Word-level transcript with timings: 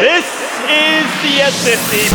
This 0.00 0.24
is 0.24 1.04
the 1.20 1.40
CS50. 1.44 2.08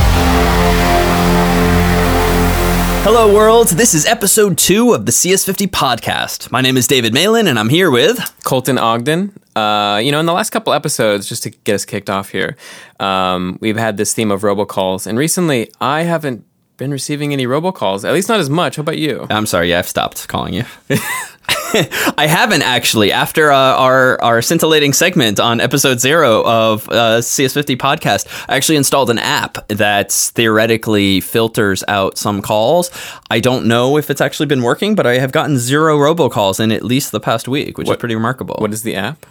Hello, 3.04 3.32
world. 3.32 3.68
This 3.68 3.94
is 3.94 4.08
episode 4.08 4.58
two 4.58 4.94
of 4.94 5.06
the 5.06 5.12
CS50 5.12 5.68
podcast. 5.68 6.52
My 6.52 6.62
name 6.62 6.78
is 6.78 6.88
David 6.88 7.14
Malan, 7.14 7.46
and 7.46 7.60
I'm 7.60 7.70
here 7.70 7.92
with. 7.92 8.18
Colton 8.44 8.80
Ogden. 8.80 9.40
Uh, 9.56 10.02
you 10.04 10.12
know, 10.12 10.20
in 10.20 10.26
the 10.26 10.34
last 10.34 10.50
couple 10.50 10.74
episodes, 10.74 11.30
just 11.30 11.44
to 11.44 11.52
get 11.52 11.76
us 11.76 11.86
kicked 11.86 12.10
off 12.10 12.30
here, 12.30 12.58
um, 13.00 13.60
we've 13.62 13.78
had 13.78 13.98
this 13.98 14.16
theme 14.16 14.32
of 14.32 14.42
robocalls, 14.42 15.06
and 15.06 15.20
recently 15.20 15.72
I 15.80 16.02
haven't 16.02 16.44
been 16.78 16.90
receiving 16.90 17.34
any 17.34 17.46
robocalls, 17.46 18.04
at 18.04 18.16
least 18.16 18.30
not 18.30 18.40
as 18.40 18.50
much. 18.50 18.78
How 18.78 18.82
about 18.82 18.98
you? 18.98 19.28
I'm 19.30 19.46
sorry, 19.46 19.70
yeah, 19.70 19.78
I've 19.78 19.88
stopped 19.88 20.28
calling 20.28 20.56
you. 20.56 20.64
I 22.18 22.28
haven't 22.28 22.62
actually. 22.62 23.12
After 23.12 23.52
uh, 23.52 23.56
our 23.58 24.22
our 24.22 24.42
scintillating 24.42 24.94
segment 24.94 25.40
on 25.40 25.60
episode 25.60 26.00
zero 26.00 26.44
of 26.46 26.88
uh, 26.90 27.20
CS50 27.22 27.78
podcast, 27.78 28.28
I 28.50 28.56
actually 28.56 28.78
installed 28.78 29.10
an 29.10 29.20
app 29.20 29.68
that 29.70 30.12
theoretically 30.12 31.22
filters 31.22 31.84
out 31.88 32.18
some 32.18 32.42
calls. 32.42 32.92
I 33.30 33.40
don't 33.40 33.66
know 33.66 33.98
if 33.98 34.10
it's 34.10 34.22
actually 34.22 34.46
been 34.48 34.62
working, 34.64 34.96
but 34.96 35.08
I 35.08 35.18
have 35.18 35.32
gotten 35.32 35.58
zero 35.58 35.98
robocalls 35.98 36.60
in 36.60 36.72
at 36.72 36.84
least 36.84 37.12
the 37.12 37.20
past 37.20 37.48
week, 37.48 37.78
which 37.78 37.88
What- 37.88 37.98
is 37.98 38.00
pretty 38.00 38.16
remarkable. 38.16 38.56
What 38.60 38.72
is 38.74 38.84
the 38.84 38.96
app? 38.96 39.26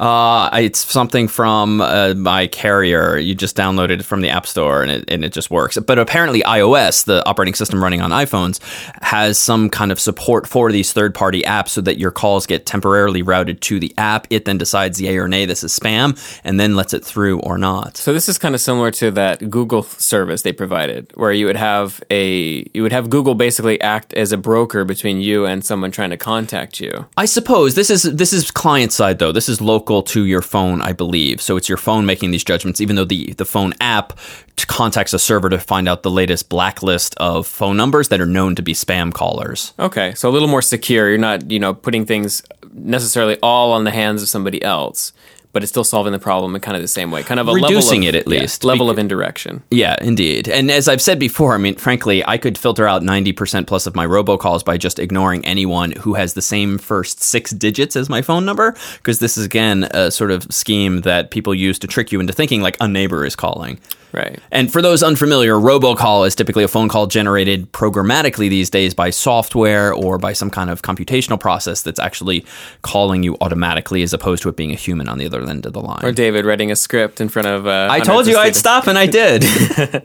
Uh, 0.00 0.48
it's 0.54 0.78
something 0.78 1.28
from 1.28 1.82
uh, 1.82 2.14
my 2.14 2.46
carrier. 2.46 3.18
You 3.18 3.34
just 3.34 3.54
download 3.54 3.90
it 3.90 4.02
from 4.02 4.22
the 4.22 4.30
App 4.30 4.46
Store 4.46 4.80
and 4.80 4.90
it, 4.90 5.04
and 5.08 5.22
it 5.26 5.32
just 5.34 5.50
works. 5.50 5.76
But 5.76 5.98
apparently, 5.98 6.40
iOS, 6.40 7.04
the 7.04 7.22
operating 7.28 7.54
system 7.54 7.82
running 7.82 8.00
on 8.00 8.10
iPhones, 8.10 8.60
has 9.02 9.38
some 9.38 9.68
kind 9.68 9.92
of 9.92 10.00
support 10.00 10.46
for 10.46 10.72
these 10.72 10.94
third 10.94 11.14
party 11.14 11.42
apps 11.42 11.68
so 11.68 11.82
that 11.82 11.98
your 11.98 12.10
calls 12.10 12.46
get 12.46 12.64
temporarily 12.64 13.20
routed 13.20 13.60
to 13.60 13.78
the 13.78 13.92
app. 13.98 14.26
It 14.30 14.46
then 14.46 14.56
decides 14.56 14.98
yay 14.98 15.18
or 15.18 15.28
nay, 15.28 15.44
this 15.44 15.62
is 15.62 15.78
spam, 15.78 16.18
and 16.44 16.58
then 16.58 16.76
lets 16.76 16.94
it 16.94 17.04
through 17.04 17.40
or 17.40 17.58
not. 17.58 17.98
So 17.98 18.14
this 18.14 18.26
is 18.26 18.38
kind 18.38 18.54
of 18.54 18.62
similar 18.62 18.90
to 18.92 19.10
that 19.10 19.50
Google 19.50 19.82
service 19.82 20.40
they 20.40 20.52
provided, 20.52 21.12
where 21.14 21.32
you 21.32 21.44
would 21.44 21.56
have 21.56 22.02
a 22.10 22.66
you 22.72 22.82
would 22.82 22.92
have 22.92 23.10
Google 23.10 23.34
basically 23.34 23.78
act 23.82 24.14
as 24.14 24.32
a 24.32 24.38
broker 24.38 24.86
between 24.86 25.20
you 25.20 25.44
and 25.44 25.62
someone 25.62 25.90
trying 25.90 26.10
to 26.10 26.16
contact 26.16 26.80
you. 26.80 27.04
I 27.18 27.26
suppose 27.26 27.74
this 27.74 27.90
is 27.90 28.04
this 28.04 28.32
is 28.32 28.50
client 28.50 28.92
side 28.92 29.18
though. 29.18 29.32
This 29.32 29.50
is 29.50 29.60
local 29.60 29.89
to 29.98 30.24
your 30.24 30.42
phone, 30.42 30.80
I 30.80 30.92
believe. 30.92 31.42
So 31.42 31.56
it's 31.56 31.68
your 31.68 31.76
phone 31.76 32.06
making 32.06 32.30
these 32.30 32.44
judgments, 32.44 32.80
even 32.80 32.96
though 32.96 33.04
the 33.04 33.32
the 33.34 33.44
phone 33.44 33.74
app 33.80 34.18
contacts 34.66 35.12
a 35.12 35.18
server 35.18 35.48
to 35.48 35.58
find 35.58 35.88
out 35.88 36.02
the 36.02 36.10
latest 36.10 36.48
blacklist 36.48 37.14
of 37.16 37.46
phone 37.46 37.76
numbers 37.76 38.08
that 38.08 38.20
are 38.20 38.26
known 38.26 38.54
to 38.54 38.62
be 38.62 38.72
spam 38.72 39.12
callers. 39.12 39.74
Okay, 39.78 40.14
so 40.14 40.28
a 40.28 40.32
little 40.32 40.48
more 40.48 40.62
secure. 40.62 41.08
You're 41.08 41.18
not 41.18 41.50
you 41.50 41.58
know 41.58 41.74
putting 41.74 42.06
things 42.06 42.42
necessarily 42.72 43.36
all 43.42 43.72
on 43.72 43.84
the 43.84 43.90
hands 43.90 44.22
of 44.22 44.28
somebody 44.28 44.62
else, 44.62 45.12
but 45.52 45.62
it's 45.62 45.70
still 45.70 45.84
solving 45.84 46.12
the 46.12 46.18
problem 46.18 46.54
in 46.54 46.60
kind 46.60 46.76
of 46.76 46.82
the 46.82 46.88
same 46.88 47.10
way, 47.10 47.22
kind 47.22 47.40
of 47.40 47.48
a 47.48 47.52
level 47.52 47.68
Reducing 47.68 48.06
of- 48.06 48.14
it 48.14 48.18
at 48.26 48.28
yeah, 48.32 48.40
least. 48.40 48.64
level 48.64 48.86
Bec- 48.86 48.92
of 48.94 48.98
indirection. 48.98 49.62
Yeah, 49.70 49.96
indeed. 50.00 50.48
And 50.48 50.70
as 50.70 50.88
I've 50.88 51.00
said 51.02 51.18
before, 51.18 51.54
I 51.54 51.58
mean, 51.58 51.76
frankly, 51.76 52.24
I 52.26 52.38
could 52.38 52.56
filter 52.58 52.86
out 52.86 53.02
90% 53.02 53.66
plus 53.66 53.86
of 53.86 53.94
my 53.94 54.06
robocalls 54.06 54.64
by 54.64 54.76
just 54.76 54.98
ignoring 54.98 55.44
anyone 55.44 55.92
who 55.92 56.14
has 56.14 56.34
the 56.34 56.42
same 56.42 56.78
first 56.78 57.22
six 57.22 57.50
digits 57.50 57.96
as 57.96 58.08
my 58.08 58.22
phone 58.22 58.44
number, 58.44 58.76
because 58.98 59.18
this 59.18 59.36
is, 59.36 59.44
again, 59.44 59.84
a 59.92 60.10
sort 60.10 60.30
of 60.30 60.44
scheme 60.52 61.00
that 61.02 61.30
people 61.30 61.54
use 61.54 61.78
to 61.80 61.86
trick 61.86 62.12
you 62.12 62.20
into 62.20 62.32
thinking 62.32 62.60
like 62.62 62.76
a 62.80 62.86
neighbor 62.88 63.24
is 63.24 63.34
calling. 63.36 63.78
Right. 64.12 64.38
And 64.50 64.72
for 64.72 64.82
those 64.82 65.02
unfamiliar, 65.02 65.54
robocall 65.54 66.26
is 66.26 66.34
typically 66.34 66.64
a 66.64 66.68
phone 66.68 66.88
call 66.88 67.06
generated 67.06 67.72
programmatically 67.72 68.48
these 68.48 68.70
days 68.70 68.94
by 68.94 69.10
software 69.10 69.92
or 69.92 70.18
by 70.18 70.32
some 70.32 70.50
kind 70.50 70.70
of 70.70 70.82
computational 70.82 71.38
process 71.38 71.82
that's 71.82 72.00
actually 72.00 72.44
calling 72.82 73.22
you 73.22 73.36
automatically 73.40 74.02
as 74.02 74.12
opposed 74.12 74.42
to 74.42 74.48
it 74.48 74.56
being 74.56 74.72
a 74.72 74.76
human 74.76 75.08
on 75.08 75.18
the 75.18 75.26
other 75.26 75.42
end 75.42 75.66
of 75.66 75.72
the 75.72 75.80
line. 75.80 76.04
Or 76.04 76.12
David 76.12 76.44
writing 76.44 76.70
a 76.70 76.76
script 76.76 77.20
in 77.20 77.28
front 77.28 77.48
of. 77.48 77.66
Uh, 77.66 77.88
I 77.90 78.00
told 78.00 78.26
you 78.26 78.36
I'd 78.36 78.56
stop 78.56 78.86
and 78.86 78.98
I 78.98 79.06
did. 79.06 79.44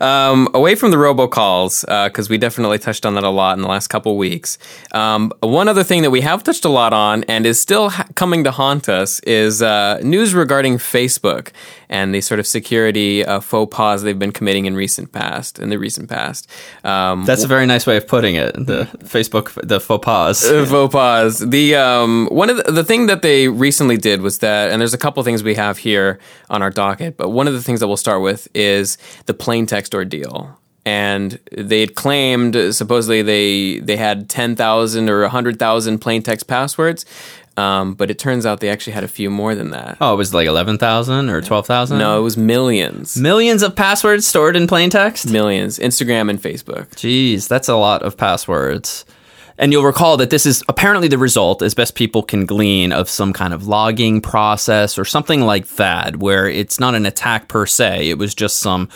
Um, 0.00 0.48
away 0.54 0.74
from 0.74 0.90
the 0.90 0.96
robocalls, 0.96 1.84
because 2.08 2.28
we 2.28 2.38
definitely 2.38 2.78
touched 2.78 3.06
on 3.06 3.14
that 3.14 3.24
a 3.24 3.30
lot 3.30 3.56
in 3.56 3.62
the 3.62 3.68
last 3.68 3.88
couple 3.88 4.16
weeks. 4.16 4.58
Um, 4.92 5.32
one 5.40 5.68
other 5.68 5.82
thing 5.82 6.02
that 6.02 6.10
we 6.10 6.20
have 6.20 6.42
touched 6.42 6.64
a 6.64 6.68
lot 6.68 6.92
on 6.92 7.24
and 7.24 7.46
is 7.46 7.60
still 7.60 7.90
ha- 7.90 8.06
coming 8.14 8.44
to 8.44 8.50
haunt 8.50 8.88
us 8.88 9.20
is 9.20 9.62
uh, 9.62 10.00
news 10.02 10.34
regarding 10.34 10.78
Facebook 10.78 11.50
and 11.88 12.14
the 12.14 12.20
sort 12.20 12.40
of 12.40 12.46
security 12.46 13.24
uh, 13.24 13.40
faux 13.46 13.74
pas 13.74 14.02
they've 14.02 14.18
been 14.18 14.32
committing 14.32 14.66
in 14.66 14.74
recent 14.74 15.12
past. 15.12 15.58
In 15.58 15.68
the 15.70 15.78
recent 15.78 16.08
past, 16.10 16.50
um, 16.84 17.24
That's 17.24 17.44
a 17.44 17.46
very 17.46 17.66
nice 17.66 17.86
way 17.86 17.96
of 17.96 18.06
putting 18.06 18.34
it. 18.34 18.52
The 18.54 18.88
Facebook, 19.04 19.46
the 19.66 19.80
faux 19.80 20.04
pas. 20.04 20.44
uh, 20.44 20.66
faux 20.66 20.92
pas. 20.92 21.38
The 21.38 21.76
um, 21.76 22.28
one 22.30 22.50
of 22.50 22.56
the, 22.58 22.72
the 22.72 22.84
thing 22.84 23.06
that 23.06 23.22
they 23.22 23.48
recently 23.48 23.96
did 23.96 24.20
was 24.20 24.38
that, 24.38 24.70
and 24.70 24.80
there's 24.80 24.94
a 24.94 24.98
couple 24.98 25.22
things 25.22 25.42
we 25.42 25.54
have 25.54 25.78
here 25.78 26.18
on 26.50 26.60
our 26.62 26.70
docket, 26.70 27.16
but 27.16 27.30
one 27.30 27.46
of 27.48 27.54
the 27.54 27.62
things 27.62 27.80
that 27.80 27.86
we'll 27.88 27.96
start 27.96 28.20
with 28.22 28.48
is 28.54 28.98
the 29.26 29.34
plain 29.34 29.66
text 29.66 29.94
ordeal. 29.94 30.58
And 30.84 31.40
they 31.50 31.80
had 31.80 31.96
claimed 31.96 32.54
supposedly 32.72 33.20
they 33.22 33.80
they 33.80 33.96
had 33.96 34.28
ten 34.28 34.54
thousand 34.54 35.10
or 35.10 35.26
hundred 35.28 35.58
thousand 35.58 35.98
plain 35.98 36.22
text 36.22 36.46
passwords, 36.46 37.04
um, 37.56 37.94
but 37.94 38.10
it 38.10 38.18
turns 38.18 38.44
out 38.46 38.60
they 38.60 38.68
actually 38.68 38.92
had 38.92 39.04
a 39.04 39.08
few 39.08 39.30
more 39.30 39.54
than 39.54 39.70
that. 39.70 39.96
Oh, 40.00 40.12
it 40.12 40.16
was 40.16 40.34
like 40.34 40.46
11,000 40.46 41.30
or 41.30 41.40
12,000? 41.40 41.98
No, 41.98 42.18
it 42.18 42.22
was 42.22 42.36
millions, 42.36 43.16
Millions 43.16 43.62
of 43.62 43.74
passwords 43.74 44.26
stored 44.26 44.56
in 44.56 44.66
plain 44.66 44.90
text? 44.90 45.30
millions. 45.30 45.78
Instagram 45.78 46.28
and 46.30 46.40
Facebook. 46.40 46.88
Jeez, 46.90 47.48
that's 47.48 47.68
a 47.68 47.76
lot 47.76 48.02
of 48.02 48.16
passwords. 48.16 49.04
And 49.58 49.72
you'll 49.72 49.84
recall 49.84 50.18
that 50.18 50.28
this 50.28 50.44
is 50.44 50.62
apparently 50.68 51.08
the 51.08 51.16
result, 51.16 51.62
as 51.62 51.72
best 51.72 51.94
people 51.94 52.22
can 52.22 52.44
glean, 52.44 52.92
of 52.92 53.08
some 53.08 53.32
kind 53.32 53.54
of 53.54 53.66
logging 53.66 54.20
process 54.20 54.98
or 54.98 55.06
something 55.06 55.40
like 55.40 55.66
that, 55.76 56.16
where 56.18 56.46
it's 56.46 56.78
not 56.78 56.94
an 56.94 57.06
attack 57.06 57.48
per 57.48 57.64
se. 57.64 58.10
It 58.10 58.18
was 58.18 58.34
just 58.34 58.58
some 58.58 58.90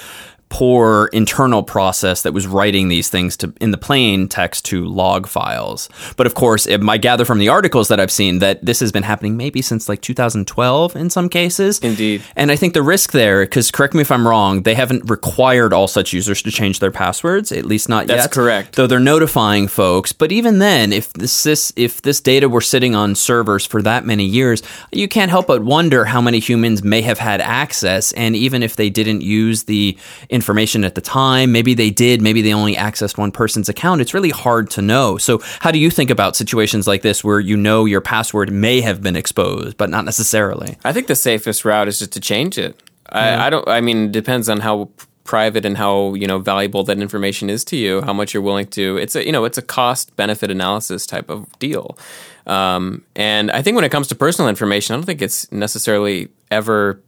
poor 0.50 1.08
internal 1.12 1.62
process 1.62 2.22
that 2.22 2.34
was 2.34 2.46
writing 2.46 2.88
these 2.88 3.08
things 3.08 3.36
to 3.36 3.54
in 3.60 3.70
the 3.70 3.78
plain 3.78 4.28
text 4.28 4.64
to 4.66 4.84
log 4.84 5.26
files. 5.26 5.88
But 6.16 6.26
of 6.26 6.34
course, 6.34 6.66
it, 6.66 6.82
I 6.86 6.98
gather 6.98 7.24
from 7.24 7.38
the 7.38 7.48
articles 7.48 7.88
that 7.88 8.00
I've 8.00 8.10
seen 8.10 8.40
that 8.40 8.62
this 8.64 8.80
has 8.80 8.92
been 8.92 9.04
happening 9.04 9.36
maybe 9.36 9.62
since 9.62 9.88
like 9.88 10.02
2012 10.02 10.96
in 10.96 11.08
some 11.08 11.28
cases. 11.28 11.78
Indeed. 11.78 12.22
And 12.34 12.50
I 12.50 12.56
think 12.56 12.74
the 12.74 12.82
risk 12.82 13.12
there, 13.12 13.44
because 13.44 13.70
correct 13.70 13.94
me 13.94 14.02
if 14.02 14.10
I'm 14.10 14.26
wrong, 14.26 14.64
they 14.64 14.74
haven't 14.74 15.08
required 15.08 15.72
all 15.72 15.86
such 15.86 16.12
users 16.12 16.42
to 16.42 16.50
change 16.50 16.80
their 16.80 16.90
passwords, 16.90 17.52
at 17.52 17.64
least 17.64 17.88
not 17.88 18.08
That's 18.08 18.16
yet. 18.16 18.22
That's 18.24 18.34
correct. 18.34 18.76
Though 18.76 18.88
they're 18.88 18.98
notifying 18.98 19.68
folks. 19.68 20.12
But 20.12 20.32
even 20.32 20.58
then, 20.58 20.92
if 20.92 21.12
this, 21.12 21.44
this 21.44 21.72
if 21.76 22.02
this 22.02 22.20
data 22.20 22.48
were 22.48 22.60
sitting 22.60 22.96
on 22.96 23.14
servers 23.14 23.64
for 23.64 23.82
that 23.82 24.04
many 24.04 24.24
years, 24.24 24.62
you 24.90 25.06
can't 25.06 25.30
help 25.30 25.46
but 25.46 25.62
wonder 25.62 26.04
how 26.04 26.20
many 26.20 26.40
humans 26.40 26.82
may 26.82 27.02
have 27.02 27.18
had 27.18 27.40
access. 27.40 28.12
And 28.12 28.34
even 28.34 28.64
if 28.64 28.74
they 28.74 28.90
didn't 28.90 29.22
use 29.22 29.64
the 29.64 29.96
information 30.40 30.84
at 30.84 30.94
the 30.94 31.00
time, 31.02 31.52
maybe 31.52 31.74
they 31.74 31.90
did, 31.90 32.22
maybe 32.22 32.40
they 32.40 32.54
only 32.54 32.74
accessed 32.74 33.18
one 33.18 33.30
person's 33.30 33.68
account. 33.68 34.00
It's 34.00 34.14
really 34.14 34.30
hard 34.30 34.70
to 34.70 34.82
know. 34.82 35.18
So 35.18 35.42
how 35.60 35.70
do 35.70 35.78
you 35.78 35.90
think 35.90 36.08
about 36.08 36.34
situations 36.34 36.86
like 36.86 37.02
this 37.02 37.22
where 37.22 37.40
you 37.40 37.56
know 37.56 37.84
your 37.84 38.00
password 38.00 38.50
may 38.50 38.80
have 38.80 39.02
been 39.02 39.16
exposed, 39.16 39.76
but 39.76 39.90
not 39.90 40.06
necessarily? 40.06 40.78
I 40.82 40.94
think 40.94 41.08
the 41.08 41.14
safest 41.14 41.64
route 41.66 41.88
is 41.88 41.98
just 41.98 42.12
to 42.12 42.20
change 42.20 42.56
it. 42.56 42.80
I, 43.10 43.46
I 43.46 43.50
don't. 43.50 43.68
I 43.68 43.80
mean, 43.80 44.06
it 44.06 44.12
depends 44.12 44.48
on 44.48 44.60
how 44.60 44.88
private 45.24 45.64
and 45.64 45.76
how 45.76 46.14
you 46.14 46.26
know 46.26 46.38
valuable 46.38 46.84
that 46.84 46.98
information 46.98 47.50
is 47.50 47.64
to 47.64 47.76
you. 47.76 48.00
How 48.02 48.12
much 48.12 48.32
you're 48.32 48.42
willing 48.42 48.68
to. 48.68 48.96
It's 48.96 49.16
a 49.16 49.26
you 49.26 49.32
know 49.32 49.44
it's 49.44 49.58
a 49.58 49.62
cost 49.62 50.14
benefit 50.16 50.50
analysis 50.50 51.06
type 51.06 51.28
of 51.28 51.46
deal. 51.58 51.98
Um, 52.46 53.04
and 53.14 53.50
I 53.50 53.62
think 53.62 53.74
when 53.74 53.84
it 53.84 53.90
comes 53.90 54.08
to 54.08 54.14
personal 54.14 54.48
information, 54.48 54.94
I 54.94 54.96
don't 54.96 55.04
think 55.04 55.22
it's 55.22 55.50
necessarily 55.52 56.30
ever 56.50 57.00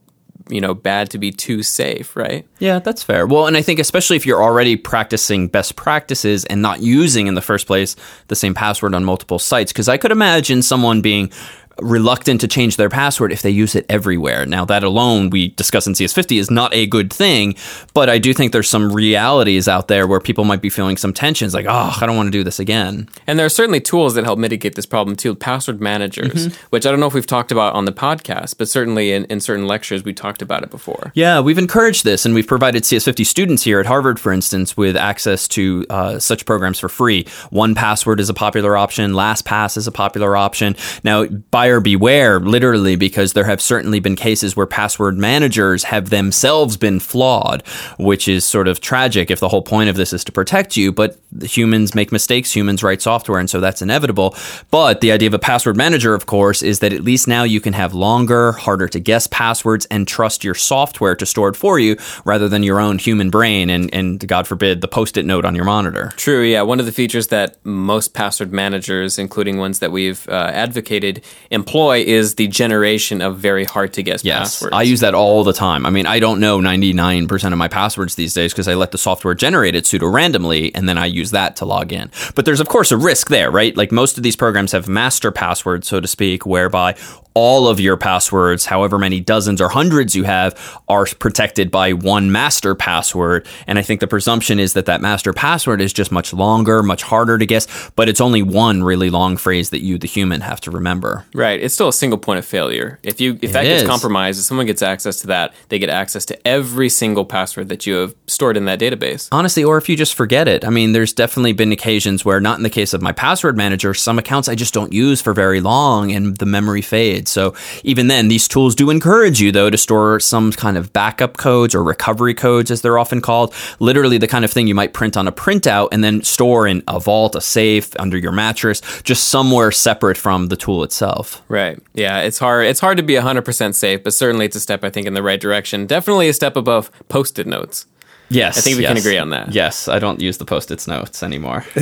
you 0.52 0.60
know 0.60 0.74
bad 0.74 1.10
to 1.10 1.18
be 1.18 1.30
too 1.32 1.62
safe, 1.62 2.14
right? 2.14 2.46
Yeah, 2.58 2.78
that's 2.78 3.02
fair. 3.02 3.26
Well, 3.26 3.46
and 3.46 3.56
I 3.56 3.62
think 3.62 3.80
especially 3.80 4.16
if 4.16 4.26
you're 4.26 4.42
already 4.42 4.76
practicing 4.76 5.48
best 5.48 5.76
practices 5.76 6.44
and 6.44 6.62
not 6.62 6.80
using 6.80 7.26
in 7.26 7.34
the 7.34 7.42
first 7.42 7.66
place 7.66 7.96
the 8.28 8.36
same 8.36 8.54
password 8.54 8.94
on 8.94 9.04
multiple 9.04 9.38
sites, 9.38 9.72
because 9.72 9.88
I 9.88 9.96
could 9.96 10.12
imagine 10.12 10.62
someone 10.62 11.00
being 11.00 11.32
reluctant 11.80 12.40
to 12.40 12.48
change 12.48 12.76
their 12.76 12.88
password 12.88 13.32
if 13.32 13.42
they 13.42 13.50
use 13.50 13.74
it 13.74 13.86
everywhere. 13.88 14.44
Now, 14.46 14.64
that 14.66 14.82
alone 14.84 15.30
we 15.30 15.48
discuss 15.48 15.86
in 15.86 15.94
CS50 15.94 16.38
is 16.38 16.50
not 16.50 16.72
a 16.74 16.86
good 16.86 17.12
thing, 17.12 17.54
but 17.94 18.08
I 18.08 18.18
do 18.18 18.32
think 18.34 18.52
there's 18.52 18.68
some 18.68 18.92
realities 18.92 19.68
out 19.68 19.88
there 19.88 20.06
where 20.06 20.20
people 20.20 20.44
might 20.44 20.60
be 20.62 20.68
feeling 20.70 20.96
some 20.96 21.12
tensions 21.12 21.54
like, 21.54 21.66
oh, 21.68 21.96
I 22.00 22.06
don't 22.06 22.16
want 22.16 22.26
to 22.28 22.30
do 22.30 22.44
this 22.44 22.58
again. 22.58 23.08
And 23.26 23.38
there 23.38 23.46
are 23.46 23.50
certainly 23.50 23.80
tools 23.80 24.14
that 24.14 24.24
help 24.24 24.38
mitigate 24.38 24.74
this 24.74 24.86
problem 24.86 25.16
too. 25.16 25.34
Password 25.34 25.80
managers, 25.80 26.22
Mm-hmm. 26.32 26.66
which 26.70 26.86
I 26.86 26.90
don't 26.90 27.00
know 27.00 27.06
if 27.06 27.14
we've 27.14 27.26
talked 27.26 27.52
about 27.52 27.74
on 27.74 27.84
the 27.84 27.92
podcast, 27.92 28.56
but 28.58 28.68
certainly 28.68 29.12
in, 29.12 29.24
in 29.26 29.40
certain 29.40 29.66
lectures 29.66 30.04
we 30.04 30.12
talked 30.12 30.40
about 30.42 30.62
it 30.62 30.70
before. 30.70 31.10
Yeah, 31.14 31.40
we've 31.40 31.58
encouraged 31.58 32.04
this, 32.04 32.24
and 32.24 32.34
we've 32.34 32.46
provided 32.46 32.84
CS50 32.84 33.26
students 33.26 33.62
here 33.62 33.80
at 33.80 33.86
Harvard, 33.86 34.18
for 34.20 34.32
instance, 34.32 34.76
with 34.76 34.96
access 34.96 35.46
to 35.48 35.84
uh, 35.90 36.18
such 36.18 36.46
programs 36.46 36.78
for 36.78 36.88
free. 36.88 37.24
1Password 37.52 38.18
is 38.20 38.28
a 38.28 38.34
popular 38.34 38.76
option. 38.76 39.12
LastPass 39.12 39.76
is 39.76 39.86
a 39.86 39.92
popular 39.92 40.36
option. 40.36 40.74
Now, 41.04 41.26
by 41.26 41.61
buyer 41.62 41.78
beware, 41.78 42.40
literally, 42.40 42.96
because 42.96 43.34
there 43.34 43.44
have 43.44 43.60
certainly 43.60 44.00
been 44.00 44.16
cases 44.16 44.56
where 44.56 44.66
password 44.66 45.16
managers 45.16 45.84
have 45.84 46.10
themselves 46.10 46.76
been 46.76 46.98
flawed, 46.98 47.64
which 48.00 48.26
is 48.26 48.44
sort 48.44 48.66
of 48.66 48.80
tragic 48.80 49.30
if 49.30 49.38
the 49.38 49.48
whole 49.48 49.62
point 49.62 49.88
of 49.88 49.94
this 49.94 50.12
is 50.12 50.24
to 50.24 50.32
protect 50.32 50.76
you. 50.76 50.90
But 50.90 51.16
humans 51.40 51.94
make 51.94 52.10
mistakes, 52.10 52.50
humans 52.50 52.82
write 52.82 53.00
software, 53.00 53.38
and 53.38 53.48
so 53.48 53.60
that's 53.60 53.80
inevitable. 53.80 54.34
But 54.72 55.02
the 55.02 55.12
idea 55.12 55.28
of 55.28 55.34
a 55.34 55.38
password 55.38 55.76
manager, 55.76 56.14
of 56.14 56.26
course, 56.26 56.64
is 56.64 56.80
that 56.80 56.92
at 56.92 57.04
least 57.04 57.28
now 57.28 57.44
you 57.44 57.60
can 57.60 57.74
have 57.74 57.94
longer, 57.94 58.50
harder 58.50 58.88
to 58.88 58.98
guess 58.98 59.28
passwords 59.28 59.86
and 59.86 60.08
trust 60.08 60.42
your 60.42 60.56
software 60.56 61.14
to 61.14 61.24
store 61.24 61.50
it 61.50 61.54
for 61.54 61.78
you 61.78 61.96
rather 62.24 62.48
than 62.48 62.64
your 62.64 62.80
own 62.80 62.98
human 62.98 63.30
brain 63.30 63.70
and, 63.70 63.94
and 63.94 64.26
God 64.26 64.48
forbid, 64.48 64.80
the 64.80 64.88
post 64.88 65.16
it 65.16 65.24
note 65.24 65.44
on 65.44 65.54
your 65.54 65.64
monitor. 65.64 66.12
True, 66.16 66.42
yeah. 66.42 66.62
One 66.62 66.80
of 66.80 66.86
the 66.86 66.92
features 66.92 67.28
that 67.28 67.64
most 67.64 68.14
password 68.14 68.52
managers, 68.52 69.16
including 69.16 69.58
ones 69.58 69.78
that 69.78 69.92
we've 69.92 70.28
uh, 70.28 70.50
advocated, 70.52 71.22
employ 71.52 72.02
is 72.04 72.34
the 72.36 72.48
generation 72.48 73.20
of 73.20 73.38
very 73.38 73.64
hard 73.64 73.92
to 73.94 74.02
guess 74.02 74.24
Yes, 74.24 74.38
passwords. 74.38 74.74
I 74.74 74.82
use 74.82 75.00
that 75.00 75.14
all 75.14 75.44
the 75.44 75.52
time. 75.52 75.86
I 75.86 75.90
mean, 75.90 76.06
I 76.06 76.18
don't 76.18 76.40
know 76.40 76.58
99% 76.58 77.52
of 77.52 77.58
my 77.58 77.68
passwords 77.68 78.14
these 78.14 78.34
days 78.34 78.52
because 78.52 78.68
I 78.68 78.74
let 78.74 78.90
the 78.90 78.98
software 78.98 79.34
generate 79.34 79.74
it 79.74 79.86
pseudo 79.86 80.06
randomly 80.08 80.74
and 80.74 80.88
then 80.88 80.98
I 80.98 81.06
use 81.06 81.30
that 81.32 81.56
to 81.56 81.64
log 81.64 81.92
in. 81.92 82.10
But 82.34 82.44
there's, 82.44 82.60
of 82.60 82.68
course, 82.68 82.90
a 82.90 82.96
risk 82.96 83.28
there, 83.28 83.50
right? 83.50 83.76
Like 83.76 83.92
most 83.92 84.16
of 84.16 84.22
these 84.22 84.36
programs 84.36 84.72
have 84.72 84.88
master 84.88 85.30
passwords, 85.30 85.86
so 85.86 86.00
to 86.00 86.08
speak, 86.08 86.46
whereby 86.46 86.96
all 87.34 87.68
of 87.68 87.80
your 87.80 87.96
passwords, 87.96 88.66
however 88.66 88.98
many 88.98 89.20
dozens 89.20 89.60
or 89.60 89.68
hundreds 89.68 90.14
you 90.14 90.24
have, 90.24 90.80
are 90.88 91.06
protected 91.18 91.70
by 91.70 91.92
one 91.92 92.32
master 92.32 92.74
password. 92.74 93.46
And 93.66 93.78
I 93.78 93.82
think 93.82 94.00
the 94.00 94.06
presumption 94.06 94.58
is 94.58 94.74
that 94.74 94.86
that 94.86 95.00
master 95.00 95.32
password 95.32 95.80
is 95.80 95.92
just 95.92 96.12
much 96.12 96.32
longer, 96.32 96.82
much 96.82 97.02
harder 97.02 97.38
to 97.38 97.46
guess, 97.46 97.90
but 97.96 98.08
it's 98.08 98.20
only 98.20 98.42
one 98.42 98.82
really 98.82 99.10
long 99.10 99.36
phrase 99.36 99.70
that 99.70 99.82
you, 99.82 99.98
the 99.98 100.06
human, 100.06 100.40
have 100.40 100.60
to 100.62 100.70
remember. 100.70 101.24
Right. 101.34 101.60
It's 101.60 101.74
still 101.74 101.88
a 101.88 101.92
single 101.92 102.18
point 102.18 102.38
of 102.38 102.44
failure. 102.44 102.98
If 103.02 103.20
you 103.20 103.38
if 103.42 103.52
that 103.52 103.64
gets 103.64 103.86
compromised, 103.86 104.38
if 104.40 104.44
someone 104.44 104.66
gets 104.66 104.82
access 104.82 105.20
to 105.20 105.28
that, 105.28 105.54
they 105.68 105.78
get 105.78 105.90
access 105.90 106.24
to 106.26 106.46
every 106.46 106.88
single 106.88 107.24
password 107.24 107.68
that 107.68 107.86
you 107.86 107.94
have 107.94 108.14
stored 108.26 108.56
in 108.56 108.64
that 108.66 108.80
database. 108.80 109.28
Honestly, 109.32 109.64
or 109.64 109.78
if 109.78 109.88
you 109.88 109.96
just 109.96 110.14
forget 110.14 110.48
it. 110.48 110.64
I 110.64 110.70
mean, 110.70 110.92
there's 110.92 111.12
definitely 111.12 111.52
been 111.52 111.72
occasions 111.72 112.24
where, 112.24 112.40
not 112.40 112.58
in 112.58 112.62
the 112.62 112.70
case 112.70 112.92
of 112.94 113.02
my 113.02 113.12
password 113.12 113.56
manager, 113.56 113.94
some 113.94 114.18
accounts 114.18 114.48
I 114.48 114.54
just 114.54 114.74
don't 114.74 114.92
use 114.92 115.20
for 115.20 115.32
very 115.32 115.60
long 115.60 116.12
and 116.12 116.36
the 116.36 116.46
memory 116.46 116.82
fades. 116.82 117.21
So 117.28 117.54
even 117.84 118.08
then, 118.08 118.28
these 118.28 118.48
tools 118.48 118.74
do 118.74 118.90
encourage 118.90 119.40
you, 119.40 119.52
though, 119.52 119.70
to 119.70 119.78
store 119.78 120.20
some 120.20 120.52
kind 120.52 120.76
of 120.76 120.92
backup 120.92 121.36
codes 121.36 121.74
or 121.74 121.82
recovery 121.82 122.34
codes, 122.34 122.70
as 122.70 122.82
they're 122.82 122.98
often 122.98 123.20
called. 123.20 123.54
Literally 123.78 124.18
the 124.18 124.28
kind 124.28 124.44
of 124.44 124.50
thing 124.50 124.66
you 124.66 124.74
might 124.74 124.92
print 124.92 125.16
on 125.16 125.28
a 125.28 125.32
printout 125.32 125.88
and 125.92 126.02
then 126.02 126.22
store 126.22 126.66
in 126.66 126.82
a 126.88 127.00
vault, 127.00 127.34
a 127.34 127.40
safe, 127.40 127.94
under 127.98 128.16
your 128.16 128.32
mattress, 128.32 128.80
just 129.02 129.28
somewhere 129.28 129.70
separate 129.70 130.16
from 130.16 130.48
the 130.48 130.56
tool 130.56 130.82
itself. 130.82 131.42
Right. 131.48 131.78
Yeah, 131.94 132.20
it's 132.20 132.38
hard 132.38 132.66
it's 132.66 132.80
hard 132.80 132.96
to 132.96 133.02
be 133.02 133.14
100% 133.14 133.74
safe, 133.74 134.02
but 134.02 134.14
certainly 134.14 134.46
it's 134.46 134.56
a 134.56 134.60
step 134.60 134.84
I 134.84 134.90
think 134.90 135.06
in 135.06 135.14
the 135.14 135.22
right 135.22 135.40
direction. 135.40 135.86
Definitely 135.86 136.28
a 136.28 136.32
step 136.32 136.56
above 136.56 136.90
post-it 137.08 137.46
notes. 137.46 137.86
Yes. 138.28 138.56
I 138.56 138.60
think 138.62 138.78
we 138.78 138.84
can 138.84 138.96
agree 138.96 139.18
on 139.18 139.30
that. 139.30 139.52
Yes, 139.52 139.88
I 139.88 139.98
don't 139.98 140.20
use 140.20 140.38
the 140.38 140.46
post 140.46 140.70
its 140.70 140.86
notes 140.86 141.22
anymore. 141.22 141.64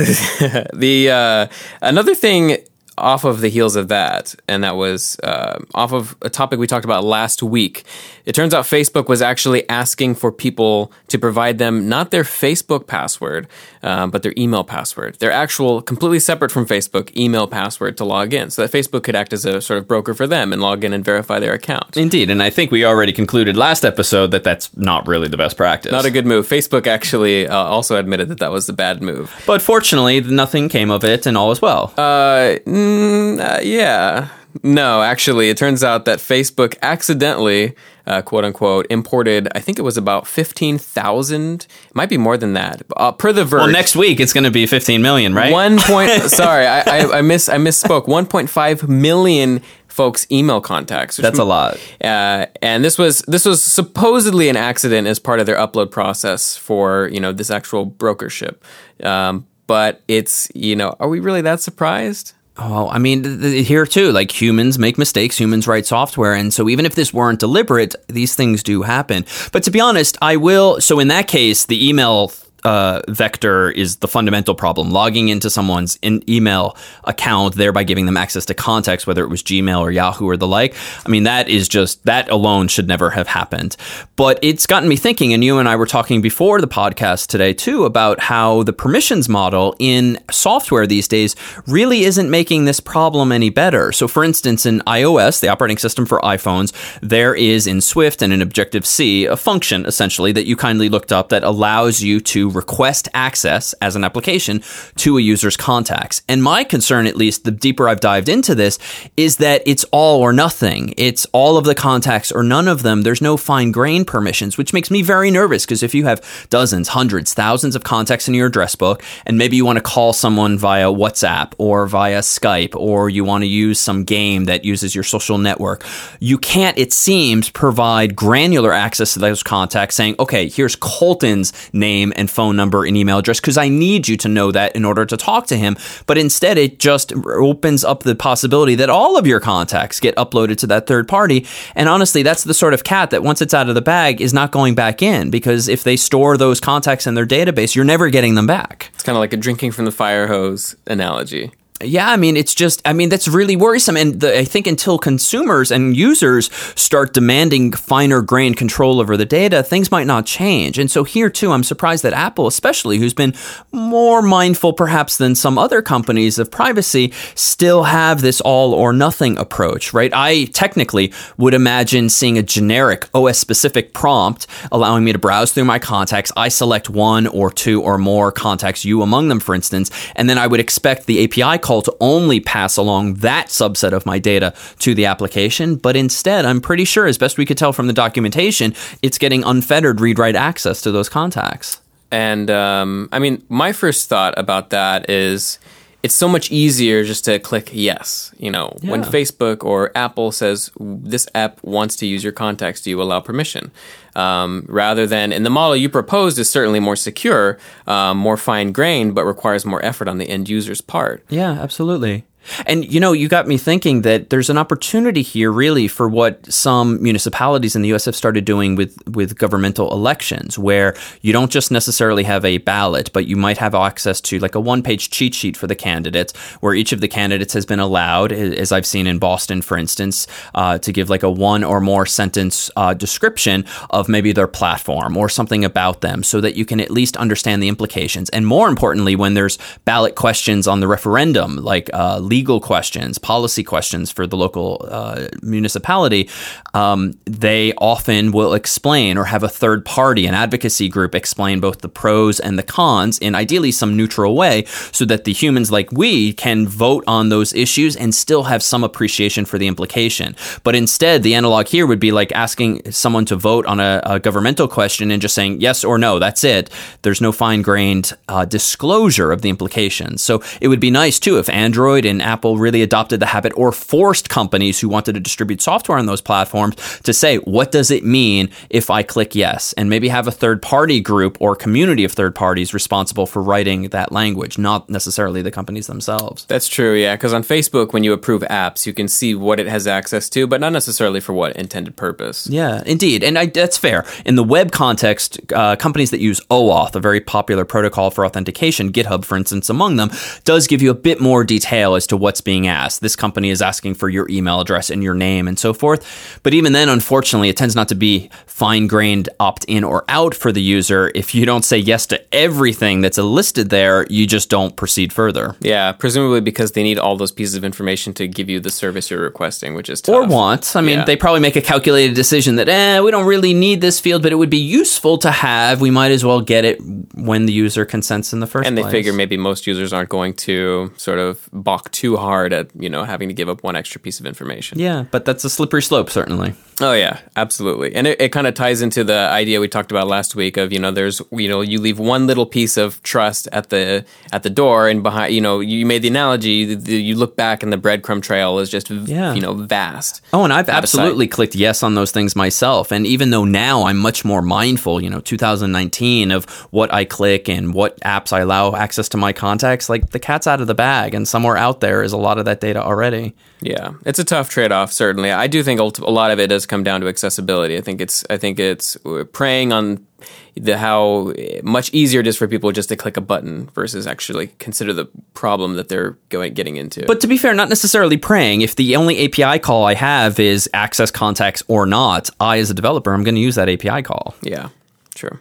The 0.73 1.09
uh, 1.11 1.47
another 1.81 2.15
thing 2.15 2.57
off 3.01 3.23
of 3.23 3.41
the 3.41 3.49
heels 3.49 3.75
of 3.75 3.87
that, 3.89 4.35
and 4.47 4.63
that 4.63 4.75
was 4.75 5.19
uh, 5.23 5.59
off 5.73 5.91
of 5.91 6.15
a 6.21 6.29
topic 6.29 6.59
we 6.59 6.67
talked 6.67 6.85
about 6.85 7.03
last 7.03 7.43
week. 7.43 7.83
It 8.25 8.33
turns 8.33 8.53
out 8.53 8.65
Facebook 8.65 9.07
was 9.07 9.21
actually 9.21 9.67
asking 9.69 10.15
for 10.15 10.31
people 10.31 10.91
to 11.07 11.17
provide 11.17 11.57
them 11.57 11.89
not 11.89 12.11
their 12.11 12.23
Facebook 12.23 12.87
password, 12.87 13.47
um, 13.83 14.11
but 14.11 14.23
their 14.23 14.33
email 14.37 14.63
password, 14.63 15.15
their 15.15 15.31
actual, 15.31 15.81
completely 15.81 16.19
separate 16.19 16.51
from 16.51 16.65
Facebook 16.65 17.15
email 17.17 17.47
password 17.47 17.97
to 17.97 18.05
log 18.05 18.33
in, 18.33 18.49
so 18.49 18.65
that 18.65 18.71
Facebook 18.71 19.03
could 19.03 19.15
act 19.15 19.33
as 19.33 19.45
a 19.45 19.61
sort 19.61 19.77
of 19.77 19.87
broker 19.87 20.13
for 20.13 20.27
them 20.27 20.53
and 20.53 20.61
log 20.61 20.83
in 20.83 20.93
and 20.93 21.03
verify 21.03 21.39
their 21.39 21.53
account. 21.53 21.97
Indeed, 21.97 22.29
and 22.29 22.41
I 22.41 22.49
think 22.49 22.71
we 22.71 22.85
already 22.85 23.13
concluded 23.13 23.57
last 23.57 23.83
episode 23.83 24.31
that 24.31 24.43
that's 24.43 24.75
not 24.77 25.07
really 25.07 25.27
the 25.27 25.37
best 25.37 25.57
practice. 25.57 25.91
Not 25.91 26.05
a 26.05 26.11
good 26.11 26.25
move. 26.25 26.47
Facebook 26.47 26.87
actually 26.87 27.47
uh, 27.47 27.55
also 27.55 27.97
admitted 27.97 28.29
that 28.29 28.39
that 28.39 28.51
was 28.51 28.69
a 28.69 28.73
bad 28.73 29.01
move. 29.01 29.33
but 29.45 29.61
fortunately, 29.61 30.21
nothing 30.21 30.69
came 30.69 30.91
of 30.91 31.03
it, 31.03 31.25
and 31.25 31.37
all 31.37 31.51
is 31.51 31.61
well. 31.61 31.93
Uh, 31.97 32.57
mm, 32.65 33.39
uh, 33.39 33.61
yeah. 33.61 34.29
No, 34.63 35.01
actually, 35.01 35.49
it 35.49 35.57
turns 35.57 35.83
out 35.83 36.05
that 36.05 36.19
Facebook 36.19 36.77
accidentally, 36.81 37.73
uh, 38.07 38.21
quote 38.21 38.45
unquote, 38.45 38.87
imported, 38.89 39.47
I 39.55 39.59
think 39.59 39.79
it 39.79 39.83
was 39.83 39.97
about 39.97 40.27
15,000, 40.27 41.61
it 41.61 41.95
might 41.95 42.09
be 42.09 42.17
more 42.17 42.37
than 42.37 42.53
that, 42.53 42.81
uh, 42.97 43.11
per 43.11 43.31
the 43.33 43.45
Verge. 43.45 43.61
well, 43.61 43.71
next 43.71 43.95
week 43.95 44.19
it's 44.19 44.33
going 44.33 44.43
to 44.43 44.51
be 44.51 44.65
15 44.65 45.01
million, 45.01 45.33
right? 45.33 45.51
One 45.51 45.77
point, 45.77 46.11
sorry, 46.23 46.65
I, 46.65 46.81
I, 46.81 47.17
I, 47.19 47.21
miss, 47.21 47.49
I 47.49 47.57
misspoke. 47.57 48.07
1.5 48.07 48.87
million 48.87 49.61
folks' 49.87 50.25
email 50.31 50.61
contacts. 50.61 51.17
That's 51.17 51.39
a 51.39 51.43
lot. 51.43 51.77
uh, 52.03 52.47
and 52.61 52.83
this 52.83 52.97
was 52.97 53.19
this 53.27 53.45
was 53.45 53.61
supposedly 53.63 54.49
an 54.49 54.55
accident 54.55 55.07
as 55.07 55.19
part 55.19 55.39
of 55.39 55.45
their 55.45 55.57
upload 55.57 55.91
process 55.91 56.55
for 56.55 57.09
you 57.11 57.19
know 57.19 57.31
this 57.31 57.51
actual 57.51 57.85
brokership. 57.85 58.63
Um, 59.03 59.45
but 59.67 60.01
it's 60.07 60.49
you 60.55 60.75
know, 60.75 60.95
are 60.99 61.09
we 61.09 61.19
really 61.19 61.41
that 61.41 61.61
surprised? 61.61 62.33
Oh, 62.63 62.87
I 62.89 62.99
mean, 62.99 63.23
th- 63.23 63.39
th- 63.39 63.67
here 63.67 63.87
too, 63.87 64.11
like 64.11 64.39
humans 64.39 64.77
make 64.77 64.97
mistakes, 64.97 65.39
humans 65.39 65.67
write 65.67 65.87
software. 65.87 66.35
And 66.35 66.53
so 66.53 66.69
even 66.69 66.85
if 66.85 66.93
this 66.93 67.11
weren't 67.11 67.39
deliberate, 67.39 67.95
these 68.07 68.35
things 68.35 68.61
do 68.61 68.83
happen. 68.83 69.25
But 69.51 69.63
to 69.63 69.71
be 69.71 69.79
honest, 69.79 70.15
I 70.21 70.35
will. 70.35 70.79
So 70.79 70.99
in 70.99 71.07
that 71.07 71.27
case, 71.27 71.65
the 71.65 71.87
email 71.89 72.31
uh, 72.63 73.01
vector 73.07 73.71
is 73.71 73.97
the 73.97 74.07
fundamental 74.07 74.55
problem. 74.55 74.91
Logging 74.91 75.29
into 75.29 75.49
someone's 75.49 75.97
in 76.01 76.23
email 76.29 76.77
account, 77.03 77.55
thereby 77.55 77.83
giving 77.83 78.05
them 78.05 78.17
access 78.17 78.45
to 78.45 78.53
context, 78.53 79.07
whether 79.07 79.23
it 79.23 79.29
was 79.29 79.43
Gmail 79.43 79.79
or 79.79 79.91
Yahoo 79.91 80.27
or 80.27 80.37
the 80.37 80.47
like. 80.47 80.75
I 81.05 81.09
mean, 81.09 81.23
that 81.23 81.49
is 81.49 81.67
just, 81.67 82.03
that 82.05 82.29
alone 82.29 82.67
should 82.67 82.87
never 82.87 83.09
have 83.09 83.27
happened. 83.27 83.75
But 84.15 84.39
it's 84.41 84.67
gotten 84.67 84.87
me 84.89 84.95
thinking, 84.95 85.33
and 85.33 85.43
you 85.43 85.57
and 85.57 85.67
I 85.67 85.75
were 85.75 85.85
talking 85.85 86.21
before 86.21 86.61
the 86.61 86.67
podcast 86.67 87.27
today 87.27 87.53
too 87.53 87.85
about 87.85 88.19
how 88.19 88.63
the 88.63 88.73
permissions 88.73 89.27
model 89.27 89.75
in 89.79 90.19
software 90.29 90.85
these 90.85 91.07
days 91.07 91.35
really 91.67 92.03
isn't 92.03 92.29
making 92.29 92.65
this 92.65 92.79
problem 92.79 93.31
any 93.31 93.49
better. 93.49 93.91
So, 93.91 94.07
for 94.07 94.23
instance, 94.23 94.65
in 94.65 94.81
iOS, 94.81 95.39
the 95.39 95.47
operating 95.47 95.77
system 95.77 96.05
for 96.05 96.19
iPhones, 96.21 96.73
there 97.01 97.33
is 97.33 97.67
in 97.67 97.81
Swift 97.81 98.21
and 98.21 98.31
in 98.31 98.41
Objective 98.41 98.85
C 98.85 99.25
a 99.25 99.35
function 99.35 99.85
essentially 99.85 100.31
that 100.31 100.45
you 100.45 100.55
kindly 100.55 100.89
looked 100.89 101.11
up 101.11 101.29
that 101.29 101.43
allows 101.43 102.01
you 102.01 102.19
to 102.19 102.50
request 102.51 103.07
access 103.13 103.73
as 103.81 103.95
an 103.95 104.03
application 104.03 104.63
to 104.97 105.17
a 105.17 105.21
user's 105.21 105.57
contacts. 105.57 106.21
And 106.27 106.43
my 106.43 106.63
concern, 106.63 107.07
at 107.07 107.15
least 107.15 107.43
the 107.43 107.51
deeper 107.51 107.89
I've 107.89 107.99
dived 107.99 108.29
into 108.29 108.55
this, 108.55 108.79
is 109.17 109.37
that 109.37 109.61
it's 109.65 109.83
all 109.91 110.21
or 110.21 110.33
nothing. 110.33 110.93
It's 110.97 111.25
all 111.31 111.57
of 111.57 111.65
the 111.65 111.75
contacts 111.75 112.31
or 112.31 112.43
none 112.43 112.67
of 112.67 112.83
them. 112.83 113.01
There's 113.01 113.21
no 113.21 113.37
fine 113.37 113.71
grained 113.71 114.07
permissions, 114.07 114.57
which 114.57 114.73
makes 114.73 114.91
me 114.91 115.01
very 115.01 115.31
nervous 115.31 115.65
because 115.65 115.83
if 115.83 115.93
you 115.95 116.05
have 116.05 116.47
dozens, 116.49 116.89
hundreds, 116.89 117.33
thousands 117.33 117.75
of 117.75 117.83
contacts 117.83 118.27
in 118.27 118.33
your 118.33 118.47
address 118.47 118.75
book, 118.75 119.03
and 119.25 119.37
maybe 119.37 119.55
you 119.55 119.65
want 119.65 119.77
to 119.77 119.83
call 119.83 120.13
someone 120.13 120.57
via 120.57 120.87
WhatsApp 120.87 121.53
or 121.57 121.87
via 121.87 122.19
Skype, 122.19 122.75
or 122.75 123.09
you 123.09 123.23
want 123.23 123.43
to 123.43 123.47
use 123.47 123.79
some 123.79 124.03
game 124.03 124.45
that 124.45 124.65
uses 124.65 124.93
your 124.93 125.03
social 125.03 125.37
network, 125.37 125.85
you 126.19 126.37
can't, 126.37 126.77
it 126.77 126.91
seems, 126.91 127.49
provide 127.49 128.15
granular 128.15 128.73
access 128.73 129.13
to 129.13 129.19
those 129.19 129.43
contacts 129.43 129.95
saying, 129.95 130.15
okay, 130.19 130.49
here's 130.49 130.75
Colton's 130.75 131.53
name 131.73 132.11
and 132.15 132.29
phone 132.29 132.40
number 132.49 132.83
and 132.83 132.97
email 132.97 133.19
address 133.19 133.39
because 133.39 133.57
I 133.57 133.69
need 133.69 134.07
you 134.07 134.17
to 134.17 134.27
know 134.27 134.51
that 134.51 134.75
in 134.75 134.83
order 134.83 135.05
to 135.05 135.15
talk 135.15 135.45
to 135.47 135.57
him. 135.57 135.77
But 136.07 136.17
instead, 136.17 136.57
it 136.57 136.79
just 136.79 137.13
opens 137.13 137.83
up 137.83 138.01
the 138.01 138.15
possibility 138.15 138.73
that 138.75 138.89
all 138.89 139.17
of 139.17 139.27
your 139.27 139.39
contacts 139.39 139.99
get 139.99 140.15
uploaded 140.15 140.57
to 140.57 140.67
that 140.67 140.87
third 140.87 141.07
party. 141.07 141.45
And 141.75 141.87
honestly, 141.87 142.23
that's 142.23 142.43
the 142.43 142.55
sort 142.55 142.73
of 142.73 142.83
cat 142.83 143.11
that 143.11 143.21
once 143.21 143.41
it's 143.41 143.53
out 143.53 143.69
of 143.69 143.75
the 143.75 143.81
bag 143.81 144.19
is 144.19 144.33
not 144.33 144.51
going 144.51 144.73
back 144.73 145.03
in 145.03 145.29
because 145.29 145.67
if 145.67 145.83
they 145.83 145.95
store 145.95 146.37
those 146.37 146.59
contacts 146.59 147.05
in 147.05 147.13
their 147.13 147.27
database, 147.27 147.75
you're 147.75 147.85
never 147.85 148.09
getting 148.09 148.33
them 148.33 148.47
back. 148.47 148.89
It's 148.95 149.03
kind 149.03 149.15
of 149.15 149.19
like 149.19 149.33
a 149.33 149.37
drinking 149.37 149.73
from 149.73 149.85
the 149.85 149.91
fire 149.91 150.25
hose 150.27 150.75
analogy. 150.87 151.51
Yeah, 151.83 152.09
I 152.09 152.17
mean, 152.17 152.37
it's 152.37 152.53
just, 152.53 152.81
I 152.85 152.93
mean, 152.93 153.09
that's 153.09 153.27
really 153.27 153.55
worrisome. 153.55 153.97
And 153.97 154.19
the, 154.19 154.37
I 154.39 154.43
think 154.43 154.67
until 154.67 154.97
consumers 154.97 155.71
and 155.71 155.95
users 155.95 156.53
start 156.75 157.13
demanding 157.13 157.71
finer 157.71 158.21
grained 158.21 158.57
control 158.57 158.99
over 158.99 159.17
the 159.17 159.25
data, 159.25 159.63
things 159.63 159.91
might 159.91 160.07
not 160.07 160.25
change. 160.25 160.77
And 160.77 160.89
so 160.89 161.03
here 161.03 161.29
too, 161.29 161.51
I'm 161.51 161.63
surprised 161.63 162.03
that 162.03 162.13
Apple, 162.13 162.47
especially, 162.47 162.97
who's 162.97 163.13
been 163.13 163.33
more 163.71 164.21
mindful 164.21 164.73
perhaps 164.73 165.17
than 165.17 165.35
some 165.35 165.57
other 165.57 165.81
companies 165.81 166.37
of 166.37 166.51
privacy, 166.51 167.13
still 167.35 167.83
have 167.83 168.21
this 168.21 168.41
all 168.41 168.73
or 168.73 168.93
nothing 168.93 169.37
approach, 169.37 169.93
right? 169.93 170.11
I 170.13 170.45
technically 170.45 171.13
would 171.37 171.53
imagine 171.53 172.09
seeing 172.09 172.37
a 172.37 172.43
generic 172.43 173.07
OS 173.13 173.39
specific 173.39 173.93
prompt 173.93 174.47
allowing 174.71 175.03
me 175.03 175.13
to 175.13 175.19
browse 175.19 175.51
through 175.51 175.65
my 175.65 175.79
contacts. 175.79 176.31
I 176.35 176.49
select 176.49 176.89
one 176.89 177.27
or 177.27 177.51
two 177.51 177.81
or 177.81 177.97
more 177.97 178.31
contacts, 178.31 178.85
you 178.85 179.01
among 179.01 179.29
them, 179.29 179.39
for 179.39 179.55
instance, 179.55 179.89
and 180.15 180.29
then 180.29 180.37
I 180.37 180.47
would 180.47 180.59
expect 180.59 181.05
the 181.05 181.23
API 181.23 181.57
call 181.57 181.70
to 181.83 181.95
only 182.01 182.41
pass 182.41 182.75
along 182.75 183.13
that 183.15 183.47
subset 183.47 183.93
of 183.93 184.05
my 184.05 184.19
data 184.19 184.53
to 184.79 184.93
the 184.93 185.05
application. 185.05 185.75
But 185.75 185.95
instead, 185.95 186.43
I'm 186.43 186.59
pretty 186.59 186.85
sure, 186.85 187.05
as 187.05 187.17
best 187.17 187.37
we 187.37 187.45
could 187.45 187.57
tell 187.57 187.71
from 187.71 187.87
the 187.87 187.93
documentation, 187.93 188.73
it's 189.01 189.17
getting 189.17 189.43
unfettered 189.43 190.01
read 190.01 190.19
write 190.19 190.35
access 190.35 190.81
to 190.81 190.91
those 190.91 191.07
contacts. 191.07 191.79
And 192.11 192.49
um, 192.51 193.07
I 193.13 193.19
mean, 193.19 193.43
my 193.47 193.71
first 193.71 194.09
thought 194.09 194.33
about 194.37 194.71
that 194.71 195.09
is 195.09 195.59
it's 196.03 196.15
so 196.15 196.27
much 196.27 196.51
easier 196.51 197.03
just 197.03 197.25
to 197.25 197.39
click 197.39 197.69
yes. 197.71 198.33
You 198.37 198.51
know, 198.51 198.75
when 198.81 199.03
Facebook 199.03 199.63
or 199.63 199.91
Apple 199.95 200.31
says 200.31 200.71
this 200.79 201.27
app 201.35 201.63
wants 201.63 201.95
to 201.97 202.05
use 202.07 202.23
your 202.23 202.33
contacts, 202.33 202.81
do 202.81 202.89
you 202.89 203.01
allow 203.01 203.19
permission? 203.19 203.71
Um, 204.15 204.65
rather 204.67 205.07
than, 205.07 205.31
and 205.31 205.45
the 205.45 205.49
model 205.49 205.75
you 205.75 205.89
proposed 205.89 206.37
is 206.39 206.49
certainly 206.49 206.79
more 206.79 206.95
secure, 206.95 207.57
um, 207.87 208.17
more 208.17 208.37
fine 208.37 208.71
grained, 208.71 209.15
but 209.15 209.25
requires 209.25 209.65
more 209.65 209.83
effort 209.85 210.07
on 210.07 210.17
the 210.17 210.27
end 210.27 210.49
user's 210.49 210.81
part. 210.81 211.23
Yeah, 211.29 211.51
absolutely. 211.51 212.25
And 212.65 212.91
you 212.91 212.99
know, 212.99 213.11
you 213.13 213.27
got 213.27 213.47
me 213.47 213.57
thinking 213.57 214.01
that 214.01 214.29
there's 214.29 214.49
an 214.49 214.57
opportunity 214.57 215.21
here 215.21 215.51
really 215.51 215.87
for 215.87 216.07
what 216.07 216.51
some 216.51 217.01
municipalities 217.01 217.75
in 217.75 217.81
the 217.81 217.93
US 217.93 218.05
have 218.05 218.15
started 218.15 218.45
doing 218.45 218.75
with 218.75 218.97
with 219.07 219.37
governmental 219.37 219.91
elections 219.91 220.59
where 220.59 220.95
you 221.21 221.33
don't 221.33 221.51
just 221.51 221.71
necessarily 221.71 222.23
have 222.23 222.45
a 222.45 222.57
ballot, 222.59 223.11
but 223.13 223.25
you 223.25 223.35
might 223.35 223.57
have 223.57 223.75
access 223.75 224.21
to 224.21 224.39
like 224.39 224.55
a 224.55 224.59
one-page 224.59 225.09
cheat 225.09 225.33
sheet 225.33 225.57
for 225.57 225.67
the 225.67 225.75
candidates 225.75 226.37
where 226.61 226.73
each 226.73 226.91
of 226.91 227.01
the 227.01 227.07
candidates 227.07 227.53
has 227.53 227.65
been 227.65 227.79
allowed 227.79 228.31
as 228.31 228.71
I've 228.71 228.85
seen 228.85 229.07
in 229.07 229.17
Boston 229.19 229.61
for 229.61 229.77
instance, 229.77 230.27
uh, 230.53 230.77
to 230.79 230.91
give 230.91 231.09
like 231.09 231.23
a 231.23 231.31
one 231.31 231.63
or 231.63 231.79
more 231.79 232.05
sentence 232.05 232.69
uh, 232.75 232.93
description 232.93 233.65
of 233.89 234.09
maybe 234.09 234.31
their 234.33 234.47
platform 234.47 235.15
or 235.15 235.29
something 235.29 235.63
about 235.63 236.01
them 236.01 236.23
so 236.23 236.41
that 236.41 236.55
you 236.55 236.65
can 236.65 236.79
at 236.81 236.91
least 236.91 237.15
understand 237.17 237.63
the 237.63 237.69
implications. 237.69 238.29
And 238.31 238.45
more 238.45 238.67
importantly, 238.67 239.15
when 239.15 239.33
there's 239.33 239.57
ballot 239.85 240.15
questions 240.15 240.67
on 240.67 240.79
the 240.79 240.87
referendum, 240.87 241.55
like 241.55 241.89
uh, 241.93 242.19
legal 242.31 242.59
questions, 242.61 243.17
policy 243.17 243.63
questions 243.63 244.09
for 244.09 244.25
the 244.25 244.37
local 244.37 244.67
uh, 244.89 245.27
municipality, 245.55 246.29
um, 246.73 246.99
they 247.25 247.73
often 247.73 248.31
will 248.31 248.53
explain 248.53 249.17
or 249.17 249.25
have 249.25 249.43
a 249.43 249.49
third 249.61 249.83
party, 249.83 250.23
an 250.27 250.33
advocacy 250.33 250.87
group, 250.87 251.13
explain 251.13 251.59
both 251.59 251.81
the 251.81 251.89
pros 252.01 252.39
and 252.39 252.57
the 252.57 252.63
cons 252.63 253.17
in 253.19 253.35
ideally 253.35 253.71
some 253.71 253.97
neutral 253.97 254.33
way 254.43 254.63
so 254.91 255.03
that 255.05 255.25
the 255.25 255.33
humans 255.33 255.69
like 255.71 255.91
we 255.91 256.31
can 256.33 256.67
vote 256.67 257.03
on 257.05 257.29
those 257.29 257.53
issues 257.53 257.97
and 257.97 258.15
still 258.15 258.43
have 258.43 258.63
some 258.63 258.83
appreciation 258.85 259.43
for 259.45 259.57
the 259.57 259.67
implication. 259.67 260.35
But 260.63 260.75
instead, 260.75 261.23
the 261.23 261.35
analog 261.35 261.67
here 261.67 261.85
would 261.85 261.99
be 261.99 262.13
like 262.13 262.31
asking 262.31 262.91
someone 262.91 263.25
to 263.25 263.35
vote 263.35 263.65
on 263.65 263.79
a, 263.79 264.01
a 264.05 264.19
governmental 264.19 264.67
question 264.67 265.11
and 265.11 265.21
just 265.21 265.35
saying 265.35 265.59
yes 265.59 265.83
or 265.83 265.97
no, 265.97 266.19
that's 266.19 266.43
it. 266.43 266.69
There's 267.01 267.21
no 267.21 267.31
fine 267.31 267.61
grained 267.61 268.07
uh, 268.29 268.45
disclosure 268.45 269.33
of 269.33 269.41
the 269.41 269.49
implications. 269.49 270.23
So 270.23 270.41
it 270.61 270.69
would 270.69 270.79
be 270.79 270.91
nice 270.91 271.19
too 271.19 271.37
if 271.37 271.49
Android 271.49 272.05
and 272.05 272.20
Apple 272.21 272.57
really 272.57 272.81
adopted 272.81 273.19
the 273.19 273.25
habit 273.25 273.53
or 273.55 273.71
forced 273.71 274.29
companies 274.29 274.79
who 274.79 274.89
wanted 274.89 275.13
to 275.13 275.19
distribute 275.19 275.61
software 275.61 275.97
on 275.97 276.05
those 276.05 276.21
platforms 276.21 276.75
to 277.03 277.13
say, 277.13 277.37
what 277.37 277.71
does 277.71 277.91
it 277.91 278.03
mean 278.03 278.49
if 278.69 278.89
I 278.89 279.03
click 279.03 279.35
yes? 279.35 279.73
And 279.73 279.89
maybe 279.89 280.07
have 280.09 280.27
a 280.27 280.31
third 280.31 280.61
party 280.61 280.99
group 280.99 281.37
or 281.39 281.55
community 281.55 282.03
of 282.03 282.11
third 282.11 282.35
parties 282.35 282.73
responsible 282.73 283.25
for 283.25 283.41
writing 283.41 283.89
that 283.89 284.11
language, 284.11 284.57
not 284.57 284.89
necessarily 284.89 285.41
the 285.41 285.51
companies 285.51 285.87
themselves. 285.87 286.45
That's 286.45 286.67
true, 286.67 286.93
yeah. 286.95 287.15
Because 287.15 287.33
on 287.33 287.43
Facebook, 287.43 287.93
when 287.93 288.03
you 288.03 288.13
approve 288.13 288.41
apps, 288.43 288.85
you 288.85 288.93
can 288.93 289.07
see 289.07 289.35
what 289.35 289.59
it 289.59 289.67
has 289.67 289.87
access 289.87 290.29
to, 290.29 290.47
but 290.47 290.61
not 290.61 290.73
necessarily 290.73 291.19
for 291.19 291.33
what 291.33 291.55
intended 291.55 291.95
purpose. 291.95 292.47
Yeah, 292.47 292.83
indeed. 292.85 293.23
And 293.23 293.37
I, 293.37 293.47
that's 293.47 293.77
fair. 293.77 294.05
In 294.25 294.35
the 294.35 294.43
web 294.43 294.71
context, 294.71 295.39
uh, 295.53 295.75
companies 295.75 296.11
that 296.11 296.19
use 296.19 296.39
OAuth, 296.49 296.95
a 296.95 296.99
very 296.99 297.21
popular 297.21 297.65
protocol 297.65 298.11
for 298.11 298.25
authentication, 298.25 298.91
GitHub, 298.91 299.25
for 299.25 299.37
instance, 299.37 299.69
among 299.69 299.95
them, 299.95 300.11
does 300.43 300.67
give 300.67 300.81
you 300.81 300.91
a 300.91 300.95
bit 300.95 301.19
more 301.19 301.43
detail 301.43 301.95
as 301.95 302.07
to 302.11 302.17
what's 302.17 302.41
being 302.41 302.67
asked. 302.67 303.01
This 303.01 303.15
company 303.15 303.49
is 303.49 303.61
asking 303.61 303.93
for 303.95 304.09
your 304.09 304.27
email 304.29 304.59
address 304.59 304.89
and 304.89 305.01
your 305.01 305.13
name 305.13 305.47
and 305.47 305.57
so 305.57 305.73
forth. 305.73 306.39
But 306.43 306.53
even 306.53 306.73
then, 306.73 306.89
unfortunately, 306.89 307.47
it 307.49 307.55
tends 307.57 307.73
not 307.75 307.87
to 307.89 307.95
be 307.95 308.29
fine 308.45 308.85
grained 308.87 309.29
opt 309.39 309.63
in 309.65 309.83
or 309.83 310.03
out 310.09 310.35
for 310.35 310.51
the 310.51 310.61
user. 310.61 311.11
If 311.15 311.33
you 311.33 311.45
don't 311.45 311.63
say 311.63 311.77
yes 311.77 312.05
to 312.07 312.21
everything 312.35 312.99
that's 313.01 313.17
listed 313.17 313.69
there, 313.69 314.05
you 314.09 314.27
just 314.27 314.49
don't 314.49 314.75
proceed 314.75 315.13
further. 315.13 315.55
Yeah, 315.61 315.93
presumably 315.93 316.41
because 316.41 316.73
they 316.73 316.83
need 316.83 316.99
all 316.99 317.15
those 317.15 317.31
pieces 317.31 317.55
of 317.55 317.63
information 317.63 318.13
to 318.15 318.27
give 318.27 318.49
you 318.49 318.59
the 318.59 318.69
service 318.69 319.09
you're 319.09 319.21
requesting, 319.21 319.73
which 319.73 319.89
is 319.89 320.01
tough. 320.01 320.15
or 320.15 320.25
want. 320.27 320.75
I 320.75 320.81
mean, 320.81 320.99
Yeah. 320.99 321.05
they 321.05 321.15
probably 321.15 321.39
make 321.39 321.55
a 321.55 321.61
calculated 321.61 322.13
decision 322.13 322.57
that, 322.57 322.67
eh, 322.67 322.99
we 322.99 323.09
don't 323.09 323.25
really 323.25 323.53
need 323.53 323.79
this 323.81 323.99
field, 324.01 324.21
but 324.21 324.31
it 324.31 324.35
would 324.35 324.49
be 324.49 324.57
useful 324.57 325.17
to 325.19 325.31
have. 325.31 325.79
We 325.79 325.89
might 325.91 326.11
as 326.11 326.23
well 326.25 326.41
get 326.41 326.65
it 326.65 326.79
when 327.15 327.45
the 327.45 327.53
user 327.53 327.85
consents 327.85 328.33
in 328.33 328.41
the 328.41 328.47
first 328.47 328.67
and 328.67 328.77
they 328.77 328.81
place. 328.81 328.91
figure 328.91 329.13
maybe 329.13 329.37
most 329.37 329.65
users 329.65 329.93
aren't 329.93 330.09
going 330.09 330.33
to 330.33 330.91
sort 330.97 331.19
of 331.19 331.47
balk 331.53 331.91
too 332.01 332.17
hard 332.17 332.51
at 332.51 332.67
you 332.75 332.89
know 332.89 333.03
having 333.03 333.29
to 333.29 333.33
give 333.33 333.47
up 333.47 333.61
one 333.61 333.75
extra 333.75 334.01
piece 334.01 334.19
of 334.19 334.25
information. 334.25 334.79
Yeah, 334.79 335.05
but 335.11 335.23
that's 335.23 335.45
a 335.45 335.49
slippery 335.51 335.83
slope, 335.83 336.09
certainly. 336.09 336.55
Oh 336.81 336.93
yeah, 336.93 337.19
absolutely. 337.35 337.93
And 337.95 338.07
it, 338.07 338.19
it 338.19 338.29
kind 338.31 338.47
of 338.47 338.55
ties 338.55 338.81
into 338.81 339.03
the 339.03 339.17
idea 339.17 339.59
we 339.59 339.67
talked 339.67 339.91
about 339.91 340.07
last 340.07 340.35
week 340.35 340.57
of 340.57 340.73
you 340.73 340.79
know 340.79 340.89
there's 340.91 341.21
you 341.31 341.47
know 341.47 341.61
you 341.61 341.79
leave 341.79 341.99
one 341.99 342.25
little 342.27 342.45
piece 342.45 342.75
of 342.75 343.01
trust 343.03 343.47
at 343.51 343.69
the 343.69 344.03
at 344.33 344.41
the 344.43 344.49
door 344.49 344.87
and 344.87 345.03
behind 345.03 345.33
you 345.33 345.41
know 345.41 345.59
you 345.59 345.85
made 345.85 346.01
the 346.01 346.07
analogy 346.07 346.73
the, 346.73 346.95
you 347.01 347.15
look 347.15 347.35
back 347.35 347.61
and 347.61 347.71
the 347.71 347.77
breadcrumb 347.77 348.21
trail 348.21 348.57
is 348.59 348.69
just 348.69 348.89
Yeah. 348.89 349.33
you 349.33 349.41
know 349.41 349.53
vast. 349.53 350.21
Oh, 350.33 350.43
and 350.43 350.51
I've 350.51 350.69
absolutely 350.69 351.27
clicked 351.27 351.53
yes 351.55 351.83
on 351.83 351.93
those 351.95 352.11
things 352.11 352.35
myself. 352.35 352.91
And 352.91 353.05
even 353.05 353.29
though 353.29 353.45
now 353.45 353.83
I'm 353.83 353.97
much 353.97 354.25
more 354.25 354.41
mindful, 354.41 355.01
you 355.03 355.09
know, 355.09 355.19
2019 355.19 356.31
of 356.31 356.45
what 356.71 356.93
I 356.93 357.05
click 357.05 357.47
and 357.47 357.73
what 357.73 357.99
apps 358.01 358.33
I 358.33 358.39
allow 358.39 358.75
access 358.75 359.07
to 359.09 359.17
my 359.17 359.33
contacts, 359.33 359.87
like 359.89 360.09
the 360.09 360.19
cat's 360.19 360.47
out 360.47 360.61
of 360.61 360.67
the 360.67 360.73
bag, 360.73 361.13
and 361.13 361.27
somewhere 361.27 361.57
out 361.57 361.79
there 361.79 362.01
is 362.03 362.11
a 362.13 362.17
lot 362.17 362.37
of 362.39 362.45
that 362.45 362.59
data 362.59 362.81
already. 362.83 363.35
Yeah, 363.61 363.91
it's 364.05 364.17
a 364.17 364.23
tough 364.23 364.49
trade-off. 364.49 364.91
Certainly, 364.91 365.31
I 365.31 365.45
do 365.45 365.61
think 365.61 365.79
a 365.79 365.83
lot 366.09 366.31
of 366.31 366.39
it 366.39 366.47
does 366.47 366.65
come 366.71 366.83
down 366.83 367.01
to 367.01 367.07
accessibility. 367.07 367.77
I 367.77 367.81
think 367.81 367.99
it's 367.99 368.23
I 368.29 368.37
think 368.37 368.57
it's 368.57 368.97
uh, 369.05 369.25
preying 369.31 369.73
on 369.73 370.07
the 370.55 370.77
how 370.77 371.33
much 371.63 371.93
easier 371.93 372.21
it 372.21 372.27
is 372.27 372.37
for 372.37 372.47
people 372.47 372.71
just 372.71 372.89
to 372.89 372.95
click 372.95 373.17
a 373.17 373.21
button 373.21 373.69
versus 373.75 374.07
actually 374.07 374.47
consider 374.57 374.93
the 374.93 375.05
problem 375.33 375.75
that 375.75 375.89
they're 375.89 376.17
going 376.29 376.53
getting 376.53 376.77
into. 376.77 377.05
But 377.05 377.19
to 377.21 377.27
be 377.27 377.37
fair, 377.37 377.53
not 377.53 377.67
necessarily 377.67 378.17
preying. 378.17 378.61
If 378.61 378.77
the 378.77 378.95
only 378.95 379.25
API 379.25 379.59
call 379.59 379.85
I 379.85 379.95
have 379.95 380.39
is 380.39 380.69
access 380.73 381.11
contacts 381.11 381.61
or 381.67 381.85
not, 381.85 382.29
I 382.39 382.59
as 382.59 382.71
a 382.71 382.73
developer, 382.73 383.13
I'm 383.13 383.23
going 383.23 383.35
to 383.35 383.41
use 383.41 383.55
that 383.55 383.67
API 383.67 384.01
call. 384.01 384.33
Yeah, 384.41 384.69
true. 385.13 385.37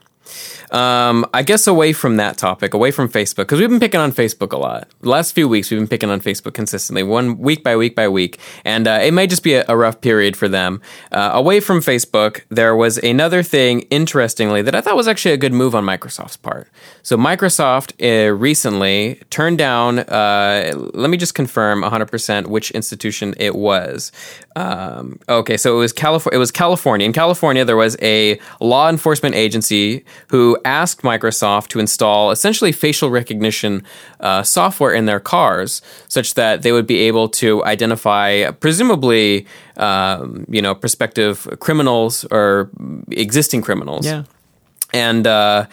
Um, 0.70 1.26
I 1.34 1.42
guess 1.42 1.66
away 1.66 1.92
from 1.92 2.16
that 2.16 2.36
topic, 2.36 2.74
away 2.74 2.90
from 2.90 3.08
Facebook, 3.08 3.36
because 3.36 3.58
we've 3.60 3.68
been 3.68 3.80
picking 3.80 4.00
on 4.00 4.12
Facebook 4.12 4.52
a 4.52 4.56
lot. 4.56 4.88
The 5.00 5.08
last 5.08 5.32
few 5.32 5.48
weeks, 5.48 5.70
we've 5.70 5.80
been 5.80 5.88
picking 5.88 6.10
on 6.10 6.20
Facebook 6.20 6.54
consistently, 6.54 7.02
one 7.02 7.38
week 7.38 7.64
by 7.64 7.76
week 7.76 7.96
by 7.96 8.08
week, 8.08 8.38
and 8.64 8.86
uh, 8.86 9.00
it 9.02 9.12
may 9.12 9.26
just 9.26 9.42
be 9.42 9.54
a, 9.54 9.64
a 9.68 9.76
rough 9.76 10.00
period 10.00 10.36
for 10.36 10.48
them. 10.48 10.80
Uh, 11.10 11.30
away 11.34 11.60
from 11.60 11.80
Facebook, 11.80 12.42
there 12.48 12.76
was 12.76 12.98
another 12.98 13.42
thing, 13.42 13.80
interestingly, 13.90 14.62
that 14.62 14.74
I 14.74 14.80
thought 14.80 14.96
was 14.96 15.08
actually 15.08 15.32
a 15.32 15.38
good 15.38 15.52
move 15.52 15.74
on 15.74 15.84
Microsoft's 15.84 16.36
part. 16.36 16.68
So 17.02 17.16
Microsoft 17.16 17.92
uh, 18.00 18.32
recently 18.32 19.20
turned 19.30 19.58
down. 19.58 20.00
Uh, 20.00 20.72
let 20.94 21.10
me 21.10 21.16
just 21.16 21.34
confirm 21.34 21.82
100% 21.82 22.46
which 22.46 22.70
institution 22.72 23.34
it 23.38 23.54
was. 23.56 24.12
Um, 24.56 25.18
okay, 25.28 25.56
so 25.56 25.76
it 25.76 25.78
was 25.78 25.92
California. 25.92 26.36
It 26.36 26.38
was 26.38 26.50
California. 26.50 27.04
In 27.04 27.12
California, 27.12 27.64
there 27.64 27.76
was 27.76 27.96
a 28.02 28.38
law 28.60 28.88
enforcement 28.88 29.34
agency 29.34 30.04
who 30.28 30.58
asked 30.64 31.02
Microsoft 31.02 31.68
to 31.68 31.78
install 31.78 32.30
essentially 32.30 32.72
facial 32.72 33.10
recognition 33.10 33.82
uh, 34.20 34.42
software 34.42 34.92
in 34.92 35.06
their 35.06 35.20
cars, 35.20 35.82
such 36.08 36.34
that 36.34 36.62
they 36.62 36.72
would 36.72 36.86
be 36.86 37.00
able 37.00 37.28
to 37.28 37.64
identify, 37.64 38.50
presumably, 38.52 39.46
um, 39.76 40.44
you 40.48 40.62
know, 40.62 40.74
prospective 40.74 41.48
criminals 41.60 42.24
or 42.30 42.70
existing 43.10 43.62
criminals 43.62 44.06
Yeah, 44.06 44.24
and 44.92 45.26
uh, 45.26 45.66